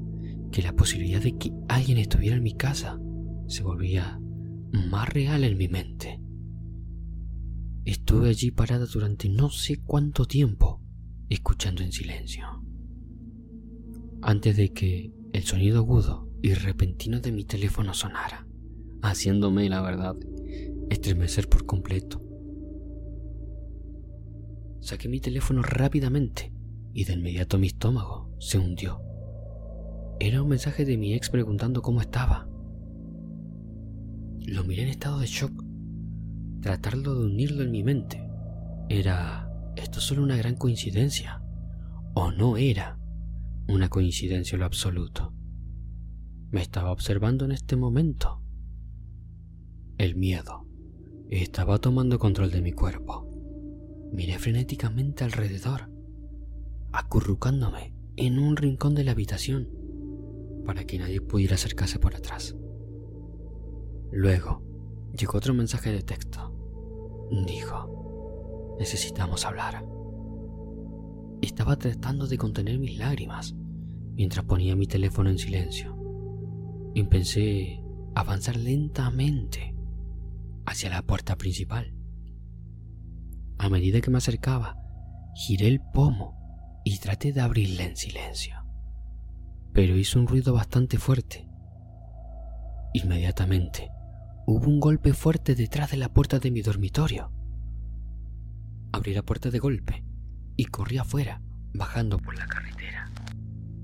que 0.53 0.63
la 0.63 0.75
posibilidad 0.75 1.21
de 1.21 1.37
que 1.37 1.53
alguien 1.69 1.99
estuviera 1.99 2.37
en 2.37 2.45
mi 2.45 2.55
casa 2.55 3.01
se 3.49 3.65
volvía 3.65 4.20
más 4.73 5.09
real 5.09 5.45
en 5.45 5.59
mi 5.59 5.69
mente. 5.69 6.21
Estuve 7.85 8.29
allí 8.29 8.51
parada 8.51 8.87
durante 8.87 9.29
no 9.29 9.51
sé 9.51 9.81
cuánto 9.83 10.27
tiempo, 10.27 10.83
escuchando 11.29 11.83
en 11.83 11.93
silencio. 11.93 12.47
Antes 14.23 14.57
de 14.57 14.73
que 14.73 15.13
el 15.33 15.43
sonido 15.45 15.79
agudo 15.79 16.29
y 16.43 16.55
repentino 16.55 17.21
de 17.21 17.33
mi 17.33 17.45
teléfono 17.45 17.95
sonara, 17.95 18.47
haciéndome, 19.03 19.69
la 19.69 19.81
verdad, 19.81 20.17
estremecer 20.91 21.49
por 21.49 21.65
completo. 21.65 22.23
Saqué 24.81 25.09
mi 25.09 25.21
teléfono 25.21 25.63
rápidamente 25.63 26.53
y 26.93 27.05
de 27.05 27.15
inmediato 27.15 27.59
mi 27.59 27.69
estómago 27.69 28.35
se 28.39 28.59
hundió. 28.59 29.03
Era 30.19 30.43
un 30.43 30.49
mensaje 30.49 30.85
de 30.85 30.99
mi 30.99 31.15
ex 31.15 31.31
preguntando 31.31 31.81
cómo 31.81 32.01
estaba. 32.01 32.50
Lo 34.47 34.65
miré 34.65 34.83
en 34.83 34.89
estado 34.89 35.21
de 35.21 35.27
shock, 35.27 35.65
tratando 36.63 37.15
de 37.15 37.27
unirlo 37.27 37.63
en 37.63 37.71
mi 37.71 37.83
mente. 37.83 38.27
¿Era 38.89 39.53
esto 39.77 40.01
solo 40.01 40.23
una 40.23 40.37
gran 40.37 40.57
coincidencia? 40.57 41.43
¿O 42.15 42.33
no 42.33 42.57
era 42.57 42.99
una 43.69 43.89
coincidencia 43.89 44.57
en 44.57 44.61
lo 44.61 44.67
absoluto? 44.67 45.35
Me 46.51 46.63
estaba 46.63 46.91
observando 46.91 47.45
en 47.45 47.53
este 47.53 47.77
momento. 47.77 48.43
El 49.99 50.17
miedo 50.17 50.67
estaba 51.29 51.79
tomando 51.79 52.19
control 52.19 52.51
de 52.51 52.63
mi 52.63 52.73
cuerpo. 52.73 53.29
Miré 54.13 54.39
frenéticamente 54.39 55.23
alrededor, 55.23 55.91
acurrucándome 56.93 57.95
en 58.17 58.39
un 58.39 58.57
rincón 58.57 58.95
de 58.95 59.05
la 59.05 59.13
habitación 59.13 59.69
para 60.65 60.85
que 60.85 60.99
nadie 60.99 61.21
pudiera 61.21 61.55
acercarse 61.55 61.99
por 61.99 62.17
atrás. 62.17 62.57
Luego 64.13 64.63
llegó 65.17 65.39
otro 65.39 65.55
mensaje 65.55 65.93
de 65.93 66.03
texto. 66.03 66.53
Dijo, 67.47 68.77
necesitamos 68.79 69.45
hablar. 69.45 69.85
Estaba 71.43 71.77
tratando 71.77 72.27
de 72.27 72.37
contener 72.37 72.79
mis 72.79 72.99
lágrimas 72.99 73.55
mientras 74.15 74.45
ponía 74.45 74.75
mi 74.75 74.87
teléfono 74.87 75.31
en 75.31 75.39
silencio. 75.39 75.97
Y 76.95 77.05
pensé 77.05 77.83
avanzar 78.17 78.57
lentamente 78.57 79.77
hacia 80.67 80.91
la 80.91 81.03
puerta 81.03 81.37
principal. 81.37 81.95
A 83.59 83.69
medida 83.69 84.01
que 84.01 84.11
me 84.11 84.19
acercaba, 84.19 84.77
giré 85.37 85.69
el 85.69 85.81
pomo 85.81 86.83
y 86.85 86.99
traté 86.99 87.33
de 87.33 87.43
abrirla 87.43 87.85
en 87.85 87.97
silencio. 87.97 88.57
Pero 89.73 89.97
hizo 89.97 90.19
un 90.19 90.27
ruido 90.27 90.53
bastante 90.53 90.99
fuerte. 90.99 91.47
Inmediatamente 92.93 93.89
hubo 94.47 94.67
un 94.67 94.81
golpe 94.81 95.13
fuerte 95.13 95.55
detrás 95.55 95.91
de 95.91 95.97
la 95.97 96.13
puerta 96.13 96.39
de 96.39 96.51
mi 96.51 96.63
dormitorio. 96.63 97.31
Abrí 98.93 99.15
la 99.15 99.23
puerta 99.23 99.51
de 99.51 99.59
golpe 99.59 100.05
y 100.57 100.65
corrí 100.67 100.99
afuera, 100.99 101.43
bajando 101.73 102.19
por 102.19 102.37
la 102.37 102.47
carretera. 102.47 103.11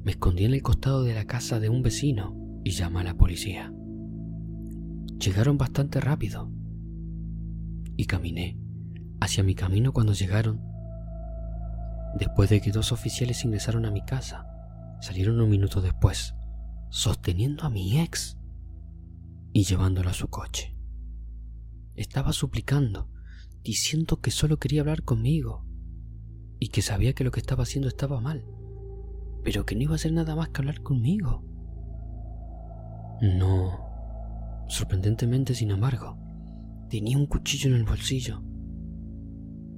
Me 0.04 0.12
escondí 0.12 0.44
en 0.44 0.54
el 0.54 0.62
costado 0.62 1.02
de 1.04 1.14
la 1.14 1.24
casa 1.24 1.60
de 1.60 1.68
un 1.68 1.82
vecino 1.82 2.36
y 2.64 2.70
llamé 2.70 3.00
a 3.00 3.04
la 3.04 3.14
policía. 3.14 3.72
Llegaron 5.18 5.56
bastante 5.58 6.00
rápido 6.00 6.50
y 7.96 8.04
caminé 8.06 8.58
hacia 9.20 9.42
mi 9.42 9.54
camino 9.54 9.92
cuando 9.92 10.12
llegaron. 10.12 10.60
Después 12.18 12.50
de 12.50 12.60
que 12.60 12.72
dos 12.72 12.92
oficiales 12.92 13.44
ingresaron 13.44 13.86
a 13.86 13.90
mi 13.90 14.04
casa, 14.04 14.46
salieron 15.00 15.40
un 15.40 15.50
minuto 15.50 15.80
después, 15.80 16.34
sosteniendo 16.90 17.64
a 17.64 17.70
mi 17.70 18.00
ex 18.00 18.36
y 19.56 19.64
llevándolo 19.64 20.10
a 20.10 20.12
su 20.12 20.28
coche. 20.28 20.76
Estaba 21.94 22.34
suplicando, 22.34 23.08
diciendo 23.62 24.20
que 24.20 24.30
solo 24.30 24.58
quería 24.58 24.82
hablar 24.82 25.02
conmigo 25.02 25.64
y 26.58 26.68
que 26.68 26.82
sabía 26.82 27.14
que 27.14 27.24
lo 27.24 27.30
que 27.30 27.40
estaba 27.40 27.62
haciendo 27.62 27.88
estaba 27.88 28.20
mal, 28.20 28.44
pero 29.42 29.64
que 29.64 29.74
no 29.74 29.80
iba 29.80 29.92
a 29.92 29.94
hacer 29.94 30.12
nada 30.12 30.36
más 30.36 30.50
que 30.50 30.60
hablar 30.60 30.82
conmigo. 30.82 31.42
No. 33.22 34.66
Sorprendentemente, 34.68 35.54
sin 35.54 35.70
embargo, 35.70 36.18
tenía 36.90 37.16
un 37.16 37.26
cuchillo 37.26 37.70
en 37.70 37.76
el 37.76 37.84
bolsillo 37.84 38.42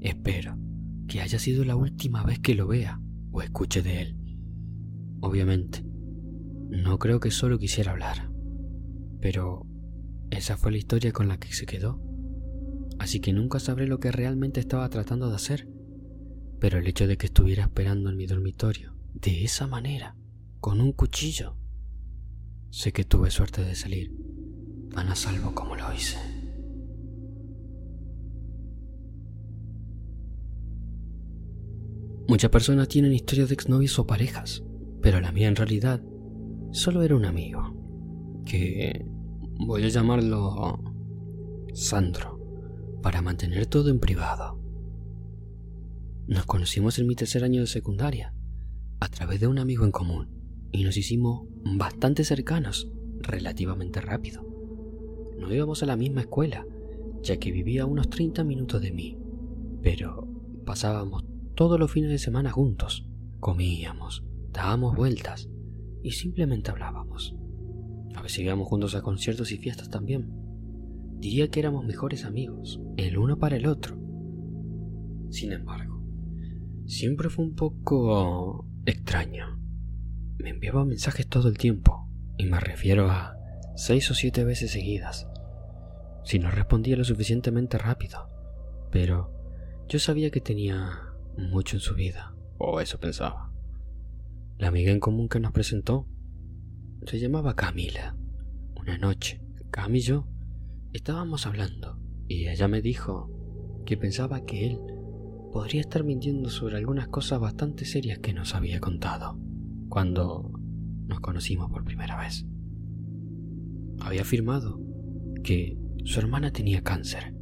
Espero 0.01 0.59
que 1.07 1.21
haya 1.21 1.39
sido 1.39 1.65
la 1.65 1.77
última 1.77 2.25
vez 2.25 2.41
que 2.41 2.57
lo 2.57 2.67
vea 2.67 3.01
o 3.31 3.43
escuche 3.43 3.83
de 3.83 4.03
él. 4.03 4.17
Obviamente, 5.21 5.85
no 5.85 6.99
creo 6.99 7.21
que 7.21 7.31
solo 7.31 7.61
quisiera 7.61 7.93
hablar, 7.93 8.28
pero 9.21 9.67
esa 10.31 10.57
fue 10.57 10.73
la 10.73 10.79
historia 10.79 11.13
con 11.13 11.29
la 11.29 11.39
que 11.39 11.53
se 11.53 11.67
quedó. 11.67 12.01
Así 12.99 13.21
que 13.21 13.33
nunca 13.33 13.61
sabré 13.61 13.87
lo 13.87 14.01
que 14.01 14.13
realmente 14.13 14.61
estaba 14.61 14.89
tratando 14.89 15.29
de 15.29 15.37
hacer. 15.37 15.69
Pero 16.61 16.79
el 16.79 16.87
hecho 16.87 17.07
de 17.07 17.17
que 17.17 17.27
estuviera 17.27 17.65
esperando 17.65 18.11
en 18.11 18.17
mi 18.17 18.27
dormitorio, 18.27 18.95
de 19.15 19.45
esa 19.45 19.67
manera, 19.67 20.17
con 20.61 20.81
un 20.81 20.93
cuchillo, 20.93 21.57
sé 22.71 22.93
que 22.93 23.05
tuve 23.05 23.31
suerte 23.31 23.63
de 23.63 23.75
salir 23.75 24.13
tan 24.93 25.09
a 25.09 25.15
salvo 25.15 25.55
como 25.55 25.77
lo 25.77 25.93
hice. 25.95 26.19
Muchas 32.27 32.51
personas 32.51 32.89
tienen 32.89 33.13
historias 33.13 33.49
de 33.49 33.55
exnovios 33.55 33.99
o 33.99 34.07
parejas, 34.07 34.63
pero 35.01 35.21
la 35.21 35.33
mía 35.33 35.49
en 35.49 35.57
realidad 35.57 36.03
solo 36.73 37.03
era 37.03 37.17
un 37.17 37.25
amigo, 37.25 37.78
que 38.49 39.05
voy 39.59 39.85
a 39.85 39.89
llamarlo 39.89 40.83
Sandro, 41.75 42.41
para 43.03 43.21
mantener 43.21 43.67
todo 43.67 43.91
en 43.91 44.01
privado. 44.01 44.59
Nos 46.27 46.47
conocimos 46.47 46.99
en 46.99 47.07
mi 47.07 47.15
tercer 47.15 47.45
año 47.45 47.61
de 47.61 47.67
secundaria, 47.67 48.35
a 49.01 49.09
través 49.09 49.41
de 49.41 49.49
un 49.49 49.59
amigo 49.59 49.85
en 49.85 49.93
común, 49.93 50.29
y 50.73 50.83
nos 50.83 50.97
hicimos 50.97 51.47
bastante 51.77 52.25
cercanos, 52.25 52.91
relativamente 53.21 54.01
rápido. 54.01 54.43
No 55.39 55.53
íbamos 55.53 55.83
a 55.83 55.87
la 55.87 55.97
misma 55.97 56.23
escuela, 56.23 56.67
ya 57.23 57.37
que 57.37 57.53
vivía 57.53 57.83
a 57.83 57.87
unos 57.87 58.09
30 58.09 58.45
minutos 58.45 58.81
de 58.81 58.93
mí, 58.93 59.19
pero 59.83 60.27
pasábamos 60.65 61.25
todos 61.55 61.79
los 61.79 61.93
fines 61.93 62.11
de 62.11 62.19
semana 62.19 62.51
juntos. 62.51 63.07
Comíamos, 63.41 64.25
dábamos 64.53 64.97
vueltas 64.97 65.51
y 66.03 66.13
simplemente 66.13 66.71
hablábamos. 66.71 67.37
A 68.19 68.21
veces 68.21 68.41
íbamos 68.41 68.67
juntos 68.67 68.97
a 68.97 69.03
conciertos 69.03 69.53
y 69.53 69.59
fiestas 69.59 69.91
también. 69.91 70.29
Diría 71.21 71.49
que 71.51 71.61
éramos 71.61 71.85
mejores 71.85 72.25
amigos, 72.25 72.81
el 72.97 73.17
uno 73.17 73.39
para 73.39 73.55
el 73.55 73.67
otro. 73.67 73.97
Sin 75.31 75.53
embargo, 75.53 76.03
siempre 76.85 77.31
fue 77.31 77.45
un 77.45 77.55
poco 77.55 78.67
extraño. 78.87 79.61
Me 80.39 80.51
enviaba 80.51 80.85
mensajes 80.85 81.29
todo 81.29 81.47
el 81.49 81.59
tiempo, 81.59 82.09
y 82.37 82.47
me 82.47 82.59
refiero 82.59 83.09
a 83.09 83.37
seis 83.77 84.11
o 84.11 84.15
siete 84.15 84.43
veces 84.43 84.73
seguidas, 84.73 85.29
si 86.25 86.41
no 86.41 86.51
respondía 86.51 86.97
lo 86.97 87.05
suficientemente 87.05 87.79
rápido. 87.79 88.27
Pero 88.91 89.33
yo 89.89 90.01
sabía 90.01 90.33
que 90.33 90.41
tenía 90.41 91.05
mucho 91.37 91.77
en 91.77 91.81
su 91.81 91.95
vida, 91.95 92.35
o 92.59 92.81
eso 92.81 92.99
pensaba. 92.99 93.53
La 94.57 94.67
amiga 94.67 94.91
en 94.91 94.99
común 94.99 95.29
que 95.29 95.39
nos 95.39 95.53
presentó 95.53 96.09
se 97.07 97.19
llamaba 97.19 97.55
Camila. 97.55 98.17
Una 98.77 98.99
noche, 98.99 99.41
Cam 99.71 99.95
y 99.95 100.01
yo 100.01 100.27
estábamos 100.93 101.47
hablando 101.47 102.01
y 102.27 102.49
ella 102.49 102.69
me 102.69 102.83
dijo 102.83 103.31
que 103.85 103.97
pensaba 103.97 104.45
que 104.45 104.67
él 104.67 104.81
podría 105.53 105.81
estar 105.81 106.05
mintiendo 106.05 106.51
sobre 106.51 106.77
algunas 106.77 107.09
cosas 107.09 107.41
bastante 107.41 107.85
serias 107.85 108.19
que 108.19 108.35
nos 108.35 108.55
había 108.55 108.81
contado 108.81 109.39
cuando 109.89 110.53
nos 111.07 111.21
conocimos 111.21 111.71
por 111.71 111.85
primera 111.85 112.19
vez. 112.19 112.47
Había 114.01 114.23
afirmado 114.23 114.81
que 115.43 115.79
su 116.05 116.21
hermana 116.21 116.53
tenía 116.53 116.83
cáncer, 116.83 117.35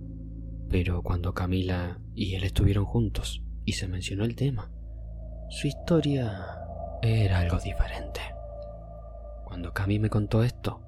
pero 0.68 1.02
cuando 1.02 1.34
Camila 1.34 2.00
y 2.14 2.34
él 2.34 2.44
estuvieron 2.44 2.84
juntos, 2.84 3.42
y 3.64 3.72
se 3.72 3.88
mencionó 3.88 4.24
el 4.24 4.36
tema. 4.36 4.70
Su 5.50 5.66
historia 5.66 6.46
era 7.02 7.40
algo 7.40 7.58
diferente. 7.58 8.20
Cuando 9.56 9.72
Cami 9.72 9.98
me 9.98 10.10
contó 10.10 10.42
esto, 10.42 10.82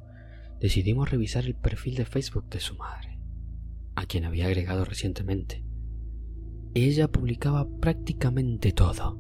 decidimos 0.61 1.11
revisar 1.11 1.46
el 1.46 1.54
perfil 1.54 1.94
de 1.94 2.04
Facebook 2.04 2.50
de 2.50 2.61
su 2.61 2.76
madre, 2.76 3.18
a 3.94 4.04
quien 4.04 4.26
había 4.26 4.44
agregado 4.44 4.85
recientemente. 4.85 5.64
Ella 6.74 7.09
publicaba 7.09 7.66
prácticamente 7.81 8.72
todo, 8.72 9.18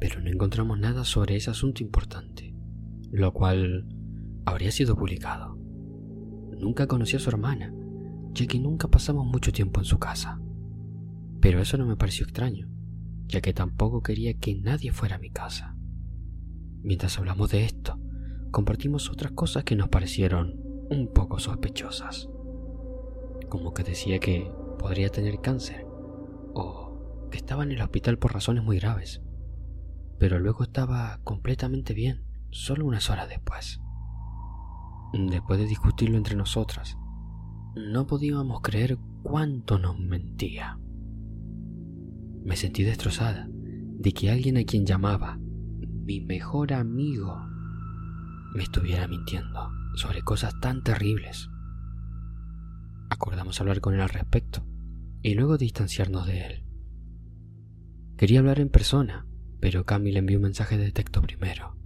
pero 0.00 0.22
no 0.22 0.30
encontramos 0.30 0.78
nada 0.78 1.04
sobre 1.04 1.36
ese 1.36 1.50
asunto 1.50 1.82
importante, 1.82 2.54
lo 3.10 3.34
cual 3.34 3.86
habría 4.46 4.70
sido 4.70 4.96
publicado. 4.96 5.58
Nunca 6.58 6.86
conocí 6.86 7.16
a 7.16 7.20
su 7.20 7.28
hermana, 7.28 7.74
ya 8.32 8.46
que 8.46 8.58
nunca 8.58 8.88
pasamos 8.88 9.26
mucho 9.26 9.52
tiempo 9.52 9.80
en 9.80 9.84
su 9.84 9.98
casa. 9.98 10.40
Pero 11.42 11.60
eso 11.60 11.76
no 11.76 11.84
me 11.84 11.98
pareció 11.98 12.24
extraño, 12.24 12.66
ya 13.26 13.42
que 13.42 13.52
tampoco 13.52 14.02
quería 14.02 14.32
que 14.38 14.54
nadie 14.54 14.90
fuera 14.90 15.16
a 15.16 15.20
mi 15.20 15.28
casa. 15.28 15.76
Mientras 16.82 17.18
hablamos 17.18 17.50
de 17.50 17.66
esto, 17.66 17.99
compartimos 18.50 19.10
otras 19.10 19.32
cosas 19.32 19.64
que 19.64 19.76
nos 19.76 19.88
parecieron 19.88 20.60
un 20.90 21.12
poco 21.12 21.38
sospechosas. 21.38 22.28
Como 23.48 23.72
que 23.72 23.82
decía 23.82 24.18
que 24.18 24.50
podría 24.78 25.08
tener 25.08 25.40
cáncer 25.40 25.86
o 26.54 27.28
que 27.30 27.38
estaba 27.38 27.62
en 27.62 27.72
el 27.72 27.80
hospital 27.80 28.18
por 28.18 28.32
razones 28.32 28.64
muy 28.64 28.78
graves. 28.78 29.22
Pero 30.18 30.38
luego 30.38 30.64
estaba 30.64 31.20
completamente 31.24 31.94
bien, 31.94 32.24
solo 32.50 32.84
unas 32.84 33.08
horas 33.08 33.28
después. 33.28 33.80
Después 35.12 35.58
de 35.58 35.66
discutirlo 35.66 36.16
entre 36.16 36.36
nosotras, 36.36 36.96
no 37.74 38.06
podíamos 38.06 38.60
creer 38.60 38.98
cuánto 39.22 39.78
nos 39.78 39.98
mentía. 39.98 40.78
Me 42.42 42.56
sentí 42.56 42.84
destrozada 42.84 43.48
de 43.50 44.12
que 44.12 44.30
alguien 44.30 44.56
a 44.56 44.64
quien 44.64 44.86
llamaba 44.86 45.38
mi 45.38 46.20
mejor 46.20 46.72
amigo 46.72 47.49
me 48.54 48.62
estuviera 48.62 49.06
mintiendo 49.08 49.70
sobre 49.94 50.22
cosas 50.22 50.58
tan 50.60 50.82
terribles. 50.82 51.48
Acordamos 53.10 53.60
hablar 53.60 53.80
con 53.80 53.94
él 53.94 54.00
al 54.00 54.08
respecto 54.08 54.64
y 55.22 55.34
luego 55.34 55.58
distanciarnos 55.58 56.26
de 56.26 56.46
él. 56.46 56.64
Quería 58.16 58.40
hablar 58.40 58.60
en 58.60 58.68
persona, 58.68 59.26
pero 59.60 59.84
Cami 59.84 60.12
le 60.12 60.20
envió 60.20 60.38
un 60.38 60.44
mensaje 60.44 60.78
de 60.78 60.92
texto 60.92 61.22
primero. 61.22 61.76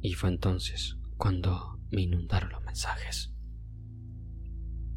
Y 0.00 0.14
fue 0.14 0.28
entonces 0.28 0.96
cuando 1.16 1.78
me 1.90 2.02
inundaron 2.02 2.50
los 2.50 2.62
mensajes. 2.62 3.32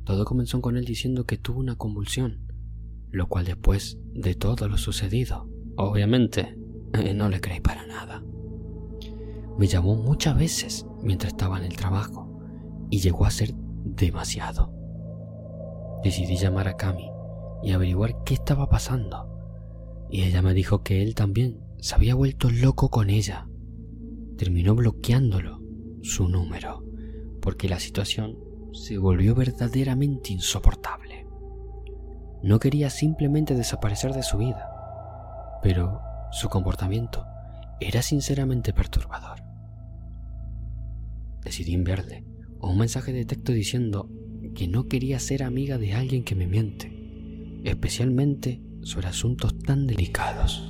Todo 0.03 0.25
comenzó 0.25 0.61
con 0.61 0.77
él 0.77 0.85
diciendo 0.85 1.25
que 1.25 1.37
tuvo 1.37 1.59
una 1.59 1.75
convulsión, 1.75 2.47
lo 3.11 3.27
cual 3.27 3.45
después 3.45 3.97
de 4.13 4.35
todo 4.35 4.67
lo 4.67 4.77
sucedido, 4.77 5.49
obviamente, 5.75 6.57
no 7.15 7.29
le 7.29 7.41
creí 7.41 7.59
para 7.59 7.85
nada. 7.85 8.23
Me 9.57 9.67
llamó 9.67 9.95
muchas 9.95 10.37
veces 10.37 10.85
mientras 11.01 11.33
estaba 11.33 11.57
en 11.57 11.65
el 11.65 11.75
trabajo 11.75 12.39
y 12.89 12.99
llegó 12.99 13.25
a 13.25 13.31
ser 13.31 13.53
demasiado. 13.55 14.73
Decidí 16.03 16.37
llamar 16.37 16.67
a 16.67 16.77
Cami 16.77 17.09
y 17.63 17.71
averiguar 17.71 18.23
qué 18.23 18.35
estaba 18.35 18.69
pasando 18.69 19.37
y 20.09 20.23
ella 20.23 20.41
me 20.41 20.53
dijo 20.53 20.83
que 20.83 21.01
él 21.01 21.15
también 21.15 21.59
se 21.79 21.95
había 21.95 22.15
vuelto 22.15 22.49
loco 22.49 22.89
con 22.89 23.09
ella. 23.09 23.47
Terminó 24.37 24.75
bloqueándolo, 24.75 25.61
su 26.01 26.29
número, 26.29 26.83
porque 27.41 27.67
la 27.67 27.79
situación 27.79 28.37
se 28.73 28.97
volvió 28.97 29.35
verdaderamente 29.35 30.33
insoportable. 30.33 31.27
No 32.43 32.59
quería 32.59 32.89
simplemente 32.89 33.55
desaparecer 33.55 34.13
de 34.13 34.23
su 34.23 34.37
vida, 34.37 34.69
pero 35.61 35.99
su 36.31 36.49
comportamiento 36.49 37.25
era 37.79 38.01
sinceramente 38.01 38.73
perturbador. 38.73 39.46
Decidí 41.47 41.75
enviarle 41.75 42.25
un 42.59 42.77
mensaje 42.77 43.13
de 43.13 43.23
texto 43.23 43.53
diciendo 43.53 44.09
que 44.53 44.67
no 44.67 44.89
quería 44.89 45.17
ser 45.17 45.43
amiga 45.43 45.77
de 45.77 45.93
alguien 45.93 46.25
que 46.25 46.35
me 46.35 46.45
miente, 46.45 46.91
especialmente 47.63 48.61
sobre 48.81 49.07
asuntos 49.07 49.57
tan 49.59 49.87
delicados. 49.87 50.69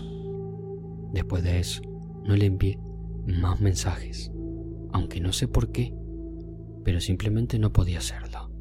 Después 1.13 1.41
de 1.41 1.57
eso, 1.57 1.81
no 2.23 2.35
le 2.35 2.45
envié 2.45 2.77
más 3.25 3.59
mensajes, 3.59 4.31
aunque 4.91 5.19
no 5.19 5.33
sé 5.33 5.47
por 5.47 5.71
qué, 5.71 5.95
pero 6.85 7.01
simplemente 7.01 7.57
no 7.57 7.73
podía 7.73 7.97
hacerlo. 7.97 8.51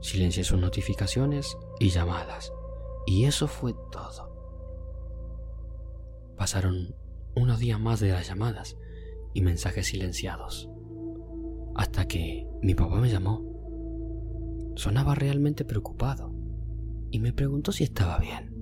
Silencié 0.00 0.42
sus 0.42 0.58
notificaciones 0.58 1.54
y 1.78 1.90
llamadas, 1.90 2.50
y 3.06 3.24
eso 3.24 3.46
fue 3.46 3.74
todo. 3.92 4.32
Pasaron 6.38 6.94
unos 7.34 7.58
días 7.58 7.78
más 7.78 8.00
de 8.00 8.12
las 8.12 8.26
llamadas 8.26 8.78
y 9.34 9.42
mensajes 9.42 9.88
silenciados, 9.88 10.70
hasta 11.76 12.08
que 12.08 12.48
mi 12.62 12.74
papá 12.74 13.00
me 13.00 13.10
llamó. 13.10 13.44
Sonaba 14.76 15.14
realmente 15.14 15.64
preocupado 15.64 16.32
y 17.10 17.20
me 17.20 17.32
preguntó 17.32 17.70
si 17.72 17.84
estaba 17.84 18.18
bien. 18.18 18.54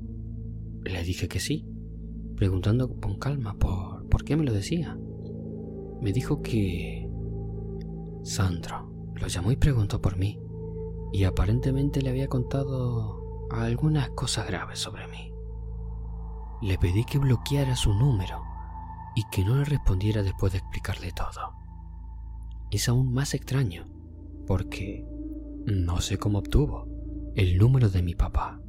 Le 0.82 1.02
dije 1.02 1.28
que 1.28 1.40
sí, 1.40 1.66
preguntando 2.36 3.00
con 3.00 3.18
calma 3.18 3.54
por, 3.54 4.08
por 4.08 4.24
qué 4.24 4.36
me 4.36 4.44
lo 4.44 4.52
decía. 4.52 4.98
Me 6.00 6.12
dijo 6.12 6.42
que... 6.42 7.08
Sandro 8.22 8.90
lo 9.14 9.26
llamó 9.28 9.52
y 9.52 9.56
preguntó 9.56 10.00
por 10.00 10.16
mí, 10.16 10.40
y 11.12 11.24
aparentemente 11.24 12.02
le 12.02 12.10
había 12.10 12.28
contado 12.28 13.46
algunas 13.50 14.10
cosas 14.10 14.46
graves 14.46 14.80
sobre 14.80 15.06
mí. 15.08 15.32
Le 16.62 16.78
pedí 16.78 17.04
que 17.04 17.18
bloqueara 17.18 17.76
su 17.76 17.92
número 17.94 18.42
y 19.14 19.22
que 19.30 19.44
no 19.44 19.56
le 19.56 19.64
respondiera 19.64 20.22
después 20.22 20.52
de 20.52 20.58
explicarle 20.58 21.12
todo. 21.12 21.63
Es 22.74 22.88
aún 22.88 23.12
más 23.12 23.34
extraño, 23.34 23.86
porque 24.48 25.06
no 25.64 26.00
sé 26.00 26.18
cómo 26.18 26.38
obtuvo 26.38 26.88
el 27.36 27.56
número 27.56 27.88
de 27.88 28.02
mi 28.02 28.16
papá. 28.16 28.60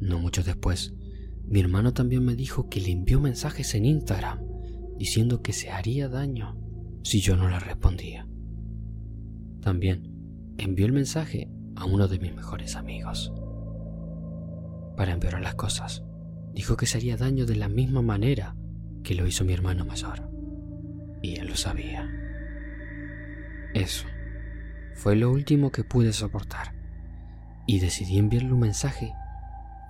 No 0.00 0.18
mucho 0.18 0.42
después, 0.42 0.94
mi 1.44 1.60
hermano 1.60 1.92
también 1.92 2.24
me 2.24 2.34
dijo 2.34 2.70
que 2.70 2.80
le 2.80 2.90
envió 2.90 3.20
mensajes 3.20 3.74
en 3.74 3.84
Instagram 3.84 4.38
diciendo 4.96 5.42
que 5.42 5.52
se 5.52 5.68
haría 5.68 6.08
daño 6.08 6.56
si 7.02 7.20
yo 7.20 7.36
no 7.36 7.50
le 7.50 7.60
respondía. 7.60 8.26
También 9.60 10.54
envió 10.56 10.86
el 10.86 10.92
mensaje 10.92 11.50
a 11.76 11.84
uno 11.84 12.08
de 12.08 12.18
mis 12.18 12.34
mejores 12.34 12.74
amigos. 12.74 13.34
Para 14.96 15.12
empeorar 15.12 15.42
las 15.42 15.56
cosas, 15.56 16.04
dijo 16.54 16.78
que 16.78 16.86
se 16.86 16.96
haría 16.96 17.18
daño 17.18 17.44
de 17.44 17.56
la 17.56 17.68
misma 17.68 18.00
manera 18.00 18.56
que 19.02 19.14
lo 19.14 19.26
hizo 19.26 19.44
mi 19.44 19.52
hermano 19.52 19.84
mayor. 19.84 20.30
Y 21.20 21.36
él 21.36 21.48
lo 21.48 21.56
sabía. 21.56 22.24
Eso 23.74 24.06
fue 24.94 25.16
lo 25.16 25.30
último 25.30 25.70
que 25.70 25.84
pude 25.84 26.12
soportar. 26.12 26.74
Y 27.66 27.80
decidí 27.80 28.18
enviarle 28.18 28.52
un 28.52 28.60
mensaje 28.60 29.12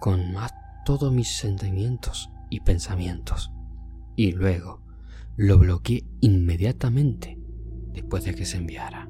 con 0.01 0.33
más 0.33 0.53
todos 0.85 1.13
mis 1.13 1.29
sentimientos 1.29 2.31
y 2.51 2.61
pensamientos. 2.61 3.53
Y 4.17 4.33
luego 4.33 4.83
lo 5.37 5.59
bloqueé 5.59 6.05
inmediatamente 6.21 7.39
después 7.93 8.25
de 8.25 8.35
que 8.35 8.45
se 8.45 8.57
enviara. 8.57 9.09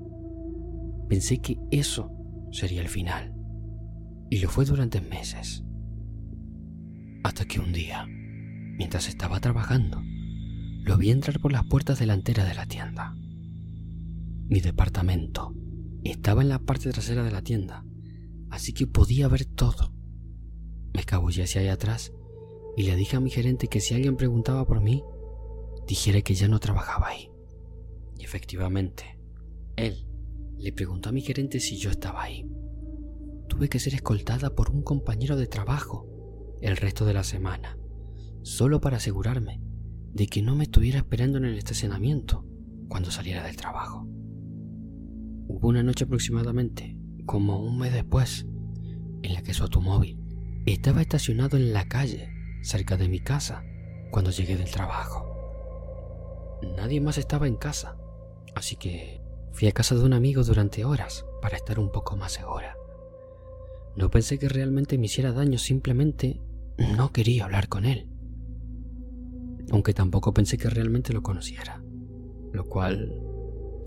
Pensé 1.08 1.38
que 1.40 1.58
eso 1.70 2.12
sería 2.52 2.82
el 2.82 2.88
final. 2.88 3.34
Y 4.30 4.38
lo 4.40 4.50
fue 4.50 4.66
durante 4.66 5.00
meses. 5.00 5.64
Hasta 7.24 7.46
que 7.46 7.60
un 7.60 7.72
día, 7.72 8.06
mientras 8.08 9.08
estaba 9.08 9.40
trabajando, 9.40 10.02
lo 10.84 10.96
vi 10.98 11.10
entrar 11.10 11.40
por 11.40 11.52
las 11.52 11.64
puertas 11.64 11.98
delanteras 11.98 12.46
de 12.46 12.54
la 12.54 12.66
tienda. 12.66 13.14
Mi 14.48 14.60
departamento 14.60 15.54
estaba 16.04 16.40
en 16.40 16.48
la 16.48 16.58
parte 16.58 16.90
trasera 16.90 17.22
de 17.22 17.30
la 17.30 17.42
tienda, 17.42 17.84
así 18.48 18.72
que 18.72 18.86
podía 18.86 19.28
ver 19.28 19.44
todo. 19.44 19.92
Me 20.94 21.00
escabullé 21.00 21.42
hacia 21.42 21.60
allá 21.60 21.74
atrás 21.74 22.14
y 22.74 22.84
le 22.84 22.96
dije 22.96 23.16
a 23.16 23.20
mi 23.20 23.28
gerente 23.28 23.68
que 23.68 23.82
si 23.82 23.92
alguien 23.92 24.16
preguntaba 24.16 24.66
por 24.66 24.80
mí, 24.80 25.04
dijera 25.86 26.22
que 26.22 26.34
ya 26.34 26.48
no 26.48 26.60
trabajaba 26.60 27.08
ahí. 27.08 27.30
Y 28.18 28.24
efectivamente, 28.24 29.20
él 29.76 30.06
le 30.56 30.72
preguntó 30.72 31.10
a 31.10 31.12
mi 31.12 31.20
gerente 31.20 31.60
si 31.60 31.76
yo 31.76 31.90
estaba 31.90 32.22
ahí. 32.22 32.48
Tuve 33.48 33.68
que 33.68 33.78
ser 33.78 33.92
escoltada 33.92 34.54
por 34.54 34.70
un 34.70 34.82
compañero 34.82 35.36
de 35.36 35.46
trabajo 35.46 36.06
el 36.62 36.78
resto 36.78 37.04
de 37.04 37.12
la 37.12 37.22
semana, 37.22 37.78
solo 38.42 38.80
para 38.80 38.96
asegurarme 38.96 39.60
de 40.14 40.26
que 40.26 40.40
no 40.40 40.56
me 40.56 40.64
estuviera 40.64 40.98
esperando 40.98 41.36
en 41.36 41.44
el 41.44 41.58
estacionamiento 41.58 42.46
cuando 42.88 43.10
saliera 43.10 43.44
del 43.44 43.56
trabajo. 43.56 44.08
Hubo 45.48 45.68
una 45.68 45.82
noche 45.82 46.04
aproximadamente, 46.04 46.98
como 47.24 47.58
un 47.58 47.78
mes 47.78 47.94
después, 47.94 48.46
en 49.22 49.32
la 49.32 49.42
que 49.42 49.54
su 49.54 49.62
automóvil 49.62 50.22
estaba 50.66 51.00
estacionado 51.00 51.56
en 51.56 51.72
la 51.72 51.88
calle, 51.88 52.28
cerca 52.62 52.98
de 52.98 53.08
mi 53.08 53.20
casa, 53.20 53.64
cuando 54.10 54.30
llegué 54.30 54.58
del 54.58 54.70
trabajo. 54.70 55.26
Nadie 56.76 57.00
más 57.00 57.16
estaba 57.16 57.48
en 57.48 57.56
casa, 57.56 57.96
así 58.54 58.76
que 58.76 59.22
fui 59.52 59.68
a 59.68 59.72
casa 59.72 59.94
de 59.94 60.04
un 60.04 60.12
amigo 60.12 60.42
durante 60.42 60.84
horas 60.84 61.24
para 61.40 61.56
estar 61.56 61.78
un 61.78 61.90
poco 61.90 62.14
más 62.14 62.32
segura. 62.32 62.76
No 63.96 64.10
pensé 64.10 64.38
que 64.38 64.50
realmente 64.50 64.98
me 64.98 65.06
hiciera 65.06 65.32
daño, 65.32 65.56
simplemente 65.56 66.42
no 66.76 67.10
quería 67.10 67.46
hablar 67.46 67.68
con 67.68 67.86
él. 67.86 68.06
Aunque 69.70 69.94
tampoco 69.94 70.34
pensé 70.34 70.58
que 70.58 70.68
realmente 70.68 71.14
lo 71.14 71.22
conociera, 71.22 71.82
lo 72.52 72.64
cual 72.66 73.18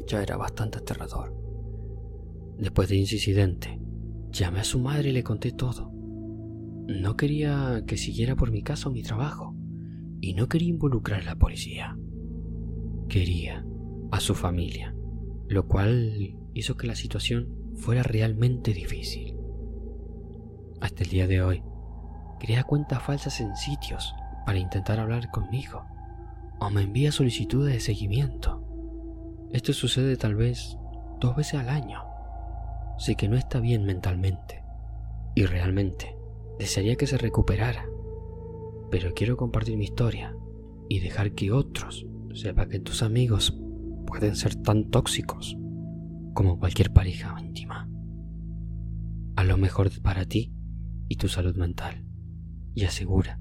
ya 0.08 0.24
era 0.24 0.38
bastante 0.38 0.80
aterrador. 0.80 1.41
Después 2.62 2.90
de 2.90 3.02
ese 3.02 3.16
incidente, 3.16 3.80
llamé 4.32 4.60
a 4.60 4.64
su 4.64 4.80
madre 4.80 5.10
y 5.10 5.14
le 5.14 5.24
conté 5.24 5.52
todo. 5.52 5.92
No 6.88 7.18
quería 7.18 7.82
que 7.88 7.98
siguiera 7.98 8.36
por 8.36 8.52
mi 8.52 8.62
casa 8.62 8.92
mi 8.92 9.02
trabajo, 9.02 9.56
y 10.22 10.36
no 10.36 10.48
quería 10.48 10.70
involucrar 10.70 11.22
a 11.22 11.26
la 11.26 11.36
policía. 11.36 11.98
Quería 13.10 13.66
a 14.12 14.20
su 14.20 14.36
familia, 14.36 14.96
lo 15.48 15.68
cual 15.68 16.38
hizo 16.54 16.78
que 16.78 16.86
la 16.86 16.94
situación 16.94 17.50
fuera 17.78 18.04
realmente 18.04 18.76
difícil. 18.76 19.36
Hasta 20.82 21.04
el 21.04 21.10
día 21.10 21.26
de 21.26 21.42
hoy, 21.42 21.64
crea 22.40 22.64
cuentas 22.64 23.02
falsas 23.02 23.42
en 23.42 23.56
sitios 23.56 24.14
para 24.46 24.60
intentar 24.60 25.00
hablar 25.00 25.32
conmigo, 25.32 25.84
o 26.60 26.70
me 26.70 26.84
envía 26.84 27.12
solicitudes 27.12 27.74
de 27.74 27.80
seguimiento. 27.80 28.64
Esto 29.52 29.74
sucede 29.74 30.16
tal 30.16 30.36
vez 30.36 30.78
dos 31.20 31.36
veces 31.36 31.56
al 31.56 31.70
año. 31.70 32.11
Sé 33.02 33.16
que 33.16 33.28
no 33.28 33.36
está 33.36 33.60
bien 33.60 33.84
mentalmente, 33.84 34.64
y 35.36 35.46
realmente 35.46 36.22
Desearía 36.62 36.96
que 36.96 37.08
se 37.08 37.18
recuperara, 37.18 37.90
pero 38.92 39.16
quiero 39.16 39.36
compartir 39.36 39.78
mi 39.78 39.86
historia 39.86 40.38
y 40.90 41.00
dejar 41.00 41.32
que 41.32 41.52
otros 41.52 42.06
sepan 42.36 42.70
que 42.70 42.80
tus 42.80 43.02
amigos 43.02 43.60
pueden 44.06 44.36
ser 44.36 44.56
tan 44.58 44.92
tóxicos 44.92 45.58
como 46.36 46.60
cualquier 46.60 46.94
pareja 46.94 47.36
íntima. 47.42 47.90
A 49.36 49.44
lo 49.44 49.58
mejor 49.58 49.90
para 50.04 50.26
ti 50.26 50.54
y 51.10 51.16
tu 51.16 51.30
salud 51.30 51.56
mental 51.56 52.06
y 52.76 52.86
asegura 52.86 53.40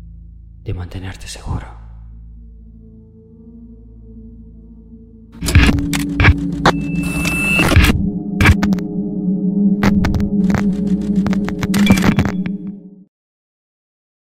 de 0.63 0.73
mantenerte 0.73 1.27
seguro. 1.27 1.80